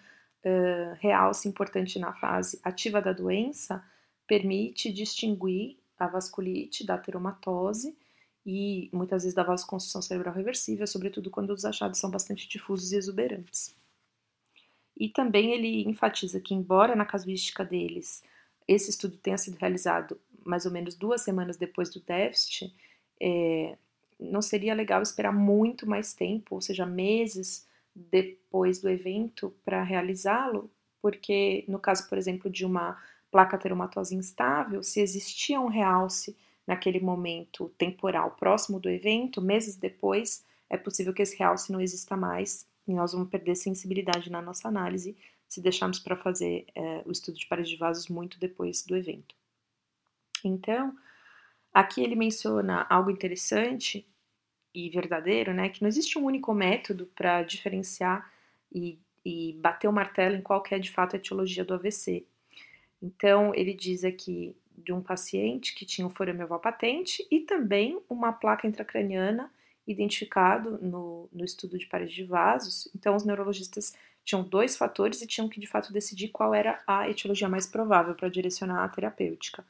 realce 0.99 1.47
importante 1.47 1.97
na 1.97 2.13
fase 2.13 2.59
ativa 2.63 3.01
da 3.01 3.11
doença 3.11 3.83
permite 4.27 4.91
distinguir 4.91 5.77
a 5.97 6.07
vasculite 6.07 6.85
da 6.85 6.97
teromatose 6.97 7.97
e 8.45 8.89
muitas 8.93 9.23
vezes 9.23 9.35
da 9.35 9.43
vasoconstrução 9.43 10.01
cerebral 10.01 10.33
reversível, 10.33 10.85
sobretudo 10.85 11.31
quando 11.31 11.49
os 11.51 11.65
achados 11.65 11.99
são 11.99 12.09
bastante 12.09 12.47
difusos 12.47 12.91
e 12.91 12.97
exuberantes. 12.97 13.75
E 14.95 15.09
também 15.09 15.51
ele 15.51 15.83
enfatiza 15.87 16.39
que, 16.39 16.53
embora 16.53 16.95
na 16.95 17.05
casuística 17.05 17.65
deles 17.65 18.23
esse 18.67 18.89
estudo 18.89 19.17
tenha 19.17 19.37
sido 19.37 19.55
realizado 19.55 20.19
mais 20.45 20.65
ou 20.65 20.71
menos 20.71 20.95
duas 20.95 21.21
semanas 21.21 21.57
depois 21.57 21.89
do 21.89 21.99
déficit, 21.99 22.73
é, 23.21 23.77
não 24.19 24.41
seria 24.41 24.73
legal 24.73 25.01
esperar 25.01 25.31
muito 25.31 25.87
mais 25.87 26.13
tempo, 26.13 26.55
ou 26.55 26.61
seja, 26.61 26.85
meses 26.85 27.67
depois 27.95 28.79
do 28.79 28.89
evento 28.89 29.53
para 29.65 29.83
realizá-lo, 29.83 30.69
porque 31.01 31.63
no 31.67 31.79
caso, 31.79 32.07
por 32.07 32.17
exemplo, 32.17 32.49
de 32.49 32.65
uma 32.65 32.97
placa 33.31 33.57
teromatose 33.57 34.15
instável, 34.15 34.81
se 34.83 35.01
existia 35.01 35.59
um 35.59 35.67
realce 35.67 36.35
naquele 36.65 36.99
momento 36.99 37.71
temporal 37.77 38.31
próximo 38.31 38.79
do 38.79 38.89
evento, 38.89 39.41
meses 39.41 39.75
depois, 39.75 40.43
é 40.69 40.77
possível 40.77 41.13
que 41.13 41.21
esse 41.21 41.37
realce 41.37 41.71
não 41.71 41.79
exista 41.79 42.17
mais 42.17 42.67
e 42.87 42.93
nós 42.93 43.13
vamos 43.13 43.29
perder 43.29 43.55
sensibilidade 43.55 44.29
na 44.29 44.41
nossa 44.41 44.67
análise 44.67 45.15
se 45.47 45.61
deixarmos 45.61 45.99
para 45.99 46.15
fazer 46.15 46.65
é, 46.75 47.01
o 47.05 47.11
estudo 47.11 47.37
de 47.37 47.47
paredes 47.47 47.71
de 47.71 47.77
vasos 47.77 48.07
muito 48.09 48.37
depois 48.39 48.83
do 48.85 48.95
evento. 48.95 49.33
Então, 50.43 50.95
aqui 51.77 52.01
ele 52.01 52.15
menciona 52.15 52.87
algo 52.89 53.11
interessante 53.11 54.03
e 54.73 54.89
verdadeiro, 54.89 55.53
né, 55.53 55.69
que 55.69 55.79
não 55.83 55.87
existe 55.87 56.17
um 56.17 56.25
único 56.25 56.51
método 56.51 57.05
para 57.15 57.43
diferenciar 57.43 58.31
e, 58.73 58.97
e 59.23 59.53
bater 59.61 59.87
o 59.87 59.93
martelo 59.93 60.35
em 60.35 60.41
qual 60.41 60.63
é 60.71 60.79
de 60.79 60.89
fato 60.89 61.15
a 61.15 61.19
etiologia 61.19 61.63
do 61.63 61.75
AVC. 61.75 62.25
Então, 62.99 63.53
ele 63.53 63.75
diz 63.75 64.03
aqui 64.03 64.55
de 64.75 64.91
um 64.91 65.01
paciente 65.01 65.75
que 65.75 65.85
tinha 65.85 66.07
um 66.07 66.09
forame 66.09 66.43
patente 66.59 67.25
e 67.29 67.41
também 67.41 68.01
uma 68.09 68.33
placa 68.33 68.65
intracraniana 68.65 69.51
identificado 69.85 70.79
no, 70.81 71.29
no 71.31 71.45
estudo 71.45 71.77
de 71.77 71.85
parede 71.85 72.15
de 72.15 72.23
vasos. 72.23 72.89
Então, 72.95 73.15
os 73.15 73.23
neurologistas 73.23 73.93
tinham 74.25 74.43
dois 74.43 74.75
fatores 74.75 75.21
e 75.21 75.27
tinham 75.27 75.47
que, 75.47 75.59
de 75.59 75.67
fato, 75.67 75.93
decidir 75.93 76.29
qual 76.29 76.55
era 76.55 76.81
a 76.87 77.07
etiologia 77.07 77.47
mais 77.47 77.67
provável 77.67 78.15
para 78.15 78.29
direcionar 78.29 78.83
a 78.83 78.89
terapêutica. 78.89 79.63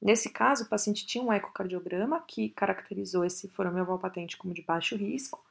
Nesse 0.00 0.30
caso, 0.30 0.64
o 0.64 0.68
paciente 0.68 1.06
tinha 1.06 1.22
um 1.22 1.32
ecocardiograma 1.32 2.20
que 2.26 2.48
caracterizou 2.50 3.24
esse 3.24 3.48
forame 3.48 3.80
oval 3.80 3.98
patente 3.98 4.36
como 4.36 4.54
de 4.54 4.62
baixo 4.62 4.96
risco, 4.96 5.44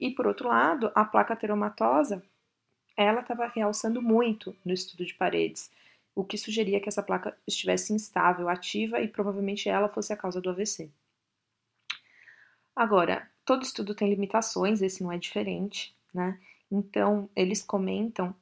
e, 0.00 0.10
por 0.10 0.26
outro 0.26 0.48
lado, 0.48 0.90
a 0.94 1.04
placa 1.04 1.36
teromatosa, 1.36 2.22
ela 2.96 3.20
estava 3.20 3.46
realçando 3.46 4.02
muito 4.02 4.56
no 4.64 4.72
estudo 4.72 5.06
de 5.06 5.14
paredes, 5.14 5.70
o 6.14 6.24
que 6.24 6.36
sugeria 6.36 6.80
que 6.80 6.88
essa 6.88 7.02
placa 7.02 7.36
estivesse 7.46 7.92
instável, 7.92 8.48
ativa 8.48 9.00
e 9.00 9.06
provavelmente 9.06 9.68
ela 9.68 9.88
fosse 9.88 10.12
a 10.12 10.16
causa 10.16 10.40
do 10.40 10.50
AVC. 10.50 10.90
Agora, 12.74 13.30
todo 13.44 13.62
estudo 13.62 13.94
tem 13.94 14.10
limitações, 14.10 14.82
esse 14.82 15.02
não 15.02 15.12
é 15.12 15.18
diferente, 15.18 15.94
né? 16.12 16.38
Então, 16.70 17.30
eles 17.36 17.62
comentam 17.62 18.34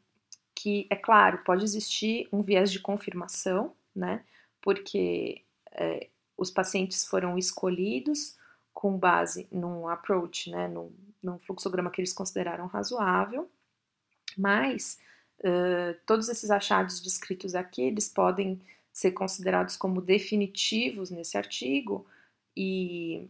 que, 0.54 0.86
é 0.88 0.96
claro, 0.96 1.38
pode 1.44 1.64
existir 1.64 2.28
um 2.32 2.40
viés 2.40 2.72
de 2.72 2.80
confirmação, 2.80 3.74
né? 3.94 4.24
Porque 4.62 5.42
é, 5.72 6.08
os 6.36 6.50
pacientes 6.50 7.04
foram 7.04 7.36
escolhidos 7.36 8.36
com 8.72 8.96
base 8.96 9.46
num 9.52 9.88
approach, 9.88 10.50
né? 10.50 10.68
Num, 10.68 10.92
num 11.22 11.38
fluxograma 11.38 11.90
que 11.90 12.00
eles 12.00 12.12
consideraram 12.12 12.66
razoável, 12.66 13.50
mas 14.38 14.98
uh, 15.40 15.98
todos 16.06 16.28
esses 16.28 16.50
achados 16.50 17.00
descritos 17.00 17.54
aqui, 17.54 17.82
eles 17.82 18.08
podem 18.08 18.60
ser 18.92 19.12
considerados 19.12 19.76
como 19.76 20.00
definitivos 20.00 21.10
nesse 21.10 21.36
artigo 21.36 22.06
e 22.56 23.28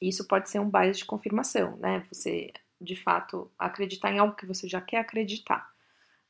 isso 0.00 0.26
pode 0.26 0.50
ser 0.50 0.58
um 0.60 0.70
bias 0.70 0.98
de 0.98 1.04
confirmação, 1.04 1.76
né? 1.76 2.04
Você, 2.10 2.52
de 2.80 2.96
fato, 2.96 3.50
acreditar 3.58 4.12
em 4.12 4.18
algo 4.18 4.36
que 4.36 4.46
você 4.46 4.68
já 4.68 4.80
quer 4.80 4.98
acreditar. 4.98 5.72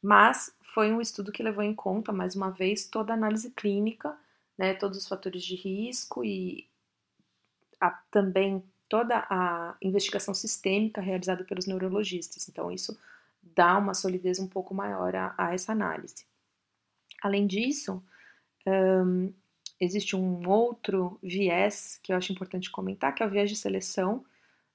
Mas 0.02 0.54
foi 0.74 0.92
um 0.92 1.00
estudo 1.00 1.32
que 1.32 1.42
levou 1.42 1.62
em 1.62 1.74
conta, 1.74 2.12
mais 2.12 2.36
uma 2.36 2.50
vez, 2.50 2.84
toda 2.86 3.12
a 3.12 3.16
análise 3.16 3.50
clínica, 3.50 4.16
né, 4.58 4.74
todos 4.74 4.98
os 4.98 5.06
fatores 5.06 5.44
de 5.44 5.54
risco 5.54 6.24
e 6.24 6.68
a, 7.80 7.90
também 8.10 8.62
toda 8.88 9.24
a 9.30 9.76
investigação 9.80 10.34
sistêmica 10.34 11.00
realizada 11.00 11.44
pelos 11.44 11.66
neurologistas. 11.66 12.48
Então, 12.48 12.72
isso 12.72 12.98
dá 13.40 13.78
uma 13.78 13.94
solidez 13.94 14.40
um 14.40 14.48
pouco 14.48 14.74
maior 14.74 15.14
a, 15.14 15.34
a 15.38 15.54
essa 15.54 15.72
análise. 15.72 16.26
Além 17.22 17.46
disso, 17.46 18.02
um, 18.66 19.32
existe 19.80 20.16
um 20.16 20.48
outro 20.48 21.18
viés 21.22 22.00
que 22.02 22.12
eu 22.12 22.16
acho 22.16 22.32
importante 22.32 22.70
comentar, 22.70 23.14
que 23.14 23.22
é 23.22 23.26
o 23.26 23.30
viés 23.30 23.48
de 23.50 23.56
seleção. 23.56 24.24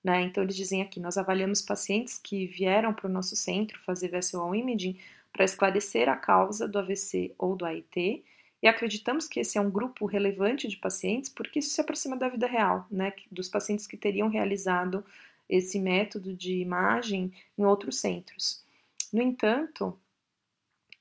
Né? 0.04 0.22
Então, 0.22 0.43
eles 0.43 0.56
dizem 0.56 0.82
aqui: 0.82 1.00
nós 1.00 1.17
avaliamos 1.17 1.62
pacientes 1.62 2.17
que 2.17 2.46
vieram 2.46 2.93
para 2.93 3.08
o 3.08 3.12
nosso 3.12 3.36
centro 3.36 3.80
fazer 3.80 4.10
visual 4.10 4.56
imaging 4.56 4.98
para 5.32 5.46
esclarecer 5.46 6.08
a 6.08 6.15
causa 6.15 6.67
do 6.67 6.78
AVC 6.78 7.34
ou 7.38 7.56
do 7.56 7.65
AIT 7.65 8.24
e 8.63 8.67
acreditamos 8.67 9.28
que 9.28 9.41
esse 9.41 9.58
é 9.58 9.62
um 9.62 9.69
grupo 9.69 10.06
relevante 10.06 10.69
de 10.69 10.78
pacientes 10.78 11.30
porque 11.30 11.60
isso 11.60 11.71
se 11.71 11.82
aproxima 11.82 12.15
da 12.15 12.30
vida 12.30 12.47
real, 12.47 12.88
né? 12.89 13.12
Dos 13.30 13.49
pacientes 13.49 13.86
que 13.86 13.97
teriam 13.97 14.30
realizado 14.30 15.06
esse 15.49 15.78
método 15.78 16.34
de 16.34 16.62
imagem 16.62 17.34
em 17.58 17.65
outros 17.65 17.99
centros. 17.99 18.63
No 19.12 19.21
entanto, 19.21 19.99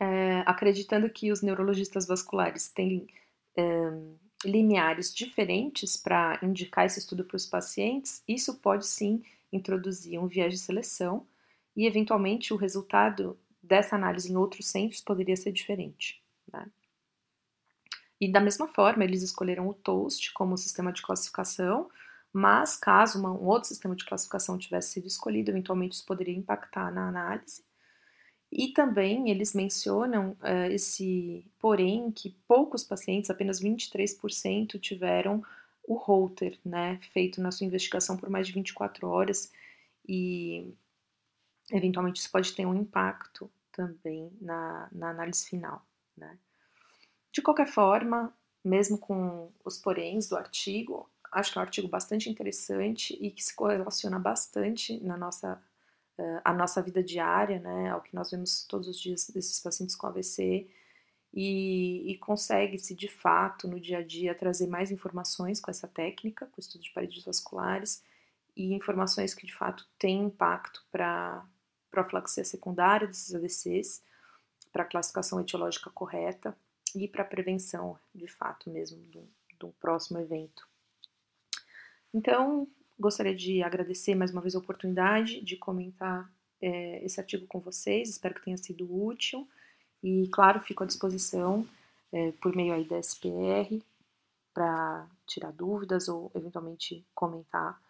é, 0.00 0.42
acreditando 0.44 1.08
que 1.08 1.30
os 1.30 1.40
neurologistas 1.40 2.04
vasculares 2.04 2.68
têm 2.68 3.06
um, 3.56 4.16
limiares 4.44 5.14
diferentes 5.14 5.96
para 5.96 6.40
indicar 6.42 6.84
esse 6.84 6.98
estudo 6.98 7.24
para 7.24 7.36
os 7.36 7.46
pacientes, 7.46 8.24
isso 8.26 8.58
pode 8.58 8.88
sim 8.88 9.22
introduzir 9.52 10.18
um 10.18 10.26
viés 10.26 10.52
de 10.52 10.58
seleção 10.58 11.24
e, 11.76 11.86
eventualmente, 11.86 12.52
o 12.52 12.56
resultado 12.56 13.38
dessa 13.62 13.94
análise 13.94 14.32
em 14.32 14.36
outros 14.36 14.66
centros 14.66 15.00
poderia 15.00 15.36
ser 15.36 15.52
diferente. 15.52 16.20
Né? 16.52 16.66
E 18.22 18.28
da 18.30 18.38
mesma 18.38 18.68
forma, 18.68 19.02
eles 19.02 19.20
escolheram 19.20 19.66
o 19.66 19.74
TOAST 19.74 20.32
como 20.32 20.56
sistema 20.56 20.92
de 20.92 21.02
classificação, 21.02 21.90
mas 22.32 22.76
caso 22.76 23.18
uma, 23.18 23.32
um 23.32 23.46
outro 23.46 23.68
sistema 23.68 23.96
de 23.96 24.04
classificação 24.04 24.56
tivesse 24.56 24.92
sido 24.92 25.08
escolhido, 25.08 25.50
eventualmente 25.50 25.96
isso 25.96 26.06
poderia 26.06 26.32
impactar 26.32 26.92
na 26.92 27.08
análise. 27.08 27.64
E 28.52 28.68
também 28.68 29.28
eles 29.28 29.54
mencionam 29.54 30.36
uh, 30.40 30.70
esse, 30.70 31.44
porém, 31.58 32.12
que 32.12 32.30
poucos 32.46 32.84
pacientes, 32.84 33.28
apenas 33.28 33.60
23%, 33.60 34.78
tiveram 34.78 35.42
o 35.82 35.94
Holter, 35.94 36.60
né, 36.64 37.00
feito 37.12 37.40
na 37.40 37.50
sua 37.50 37.66
investigação 37.66 38.16
por 38.16 38.30
mais 38.30 38.46
de 38.46 38.52
24 38.52 39.08
horas, 39.08 39.50
e 40.08 40.72
eventualmente 41.72 42.20
isso 42.20 42.30
pode 42.30 42.52
ter 42.52 42.66
um 42.66 42.74
impacto 42.76 43.50
também 43.72 44.30
na, 44.40 44.88
na 44.92 45.10
análise 45.10 45.44
final, 45.44 45.84
né. 46.16 46.38
De 47.32 47.40
qualquer 47.40 47.66
forma, 47.66 48.32
mesmo 48.62 48.98
com 48.98 49.50
os 49.64 49.78
poréns 49.78 50.28
do 50.28 50.36
artigo, 50.36 51.08
acho 51.32 51.50
que 51.50 51.58
é 51.58 51.60
um 51.60 51.64
artigo 51.64 51.88
bastante 51.88 52.28
interessante 52.28 53.16
e 53.20 53.30
que 53.30 53.42
se 53.42 53.56
correlaciona 53.56 54.18
bastante 54.18 55.02
na 55.02 55.16
nossa 55.16 55.60
uh, 56.18 56.40
a 56.44 56.52
nossa 56.52 56.82
vida 56.82 57.02
diária, 57.02 57.58
né, 57.58 57.90
ao 57.90 58.02
que 58.02 58.14
nós 58.14 58.30
vemos 58.30 58.64
todos 58.64 58.86
os 58.86 59.00
dias 59.00 59.28
desses 59.30 59.58
pacientes 59.60 59.96
com 59.96 60.06
AVC 60.06 60.68
e, 61.32 62.12
e 62.12 62.18
consegue-se 62.18 62.94
de 62.94 63.08
fato 63.08 63.66
no 63.66 63.80
dia 63.80 63.98
a 63.98 64.04
dia 64.04 64.34
trazer 64.34 64.66
mais 64.66 64.90
informações 64.90 65.58
com 65.58 65.70
essa 65.70 65.88
técnica, 65.88 66.46
com 66.46 66.58
o 66.58 66.60
estudo 66.60 66.82
de 66.84 66.92
paredes 66.92 67.24
vasculares 67.24 68.04
e 68.54 68.74
informações 68.74 69.34
que 69.34 69.46
de 69.46 69.54
fato 69.54 69.88
têm 69.98 70.24
impacto 70.24 70.84
para 70.92 71.42
profilaxia 71.90 72.44
secundária 72.44 73.06
desses 73.06 73.34
AVCs, 73.34 74.02
para 74.70 74.82
a 74.82 74.86
classificação 74.86 75.40
etiológica 75.40 75.90
correta 75.90 76.56
e 76.94 77.08
para 77.08 77.22
a 77.22 77.26
prevenção 77.26 77.98
de 78.14 78.26
fato 78.26 78.70
mesmo 78.70 78.98
do, 79.06 79.28
do 79.58 79.68
próximo 79.80 80.18
evento. 80.18 80.66
Então, 82.12 82.68
gostaria 82.98 83.34
de 83.34 83.62
agradecer 83.62 84.14
mais 84.14 84.30
uma 84.30 84.40
vez 84.40 84.54
a 84.54 84.58
oportunidade 84.58 85.40
de 85.40 85.56
comentar 85.56 86.30
é, 86.60 87.04
esse 87.04 87.18
artigo 87.20 87.46
com 87.46 87.58
vocês, 87.58 88.08
espero 88.08 88.34
que 88.34 88.44
tenha 88.44 88.56
sido 88.56 88.84
útil 89.04 89.48
e, 90.02 90.28
claro, 90.28 90.60
fico 90.60 90.82
à 90.84 90.86
disposição 90.86 91.66
é, 92.12 92.32
por 92.32 92.54
meio 92.54 92.74
aí 92.74 92.84
da 92.84 92.98
SPR 92.98 93.82
para 94.54 95.06
tirar 95.26 95.52
dúvidas 95.52 96.08
ou 96.08 96.30
eventualmente 96.34 97.04
comentar 97.14 97.80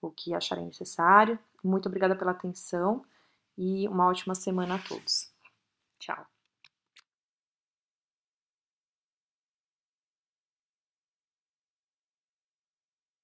o 0.00 0.10
que 0.10 0.34
acharem 0.34 0.66
necessário. 0.66 1.38
Muito 1.62 1.86
obrigada 1.86 2.14
pela 2.14 2.30
atenção 2.32 3.04
e 3.56 3.88
uma 3.88 4.06
ótima 4.06 4.34
semana 4.34 4.76
a 4.76 4.78
todos. 4.78 5.30
Tchau. 5.98 6.39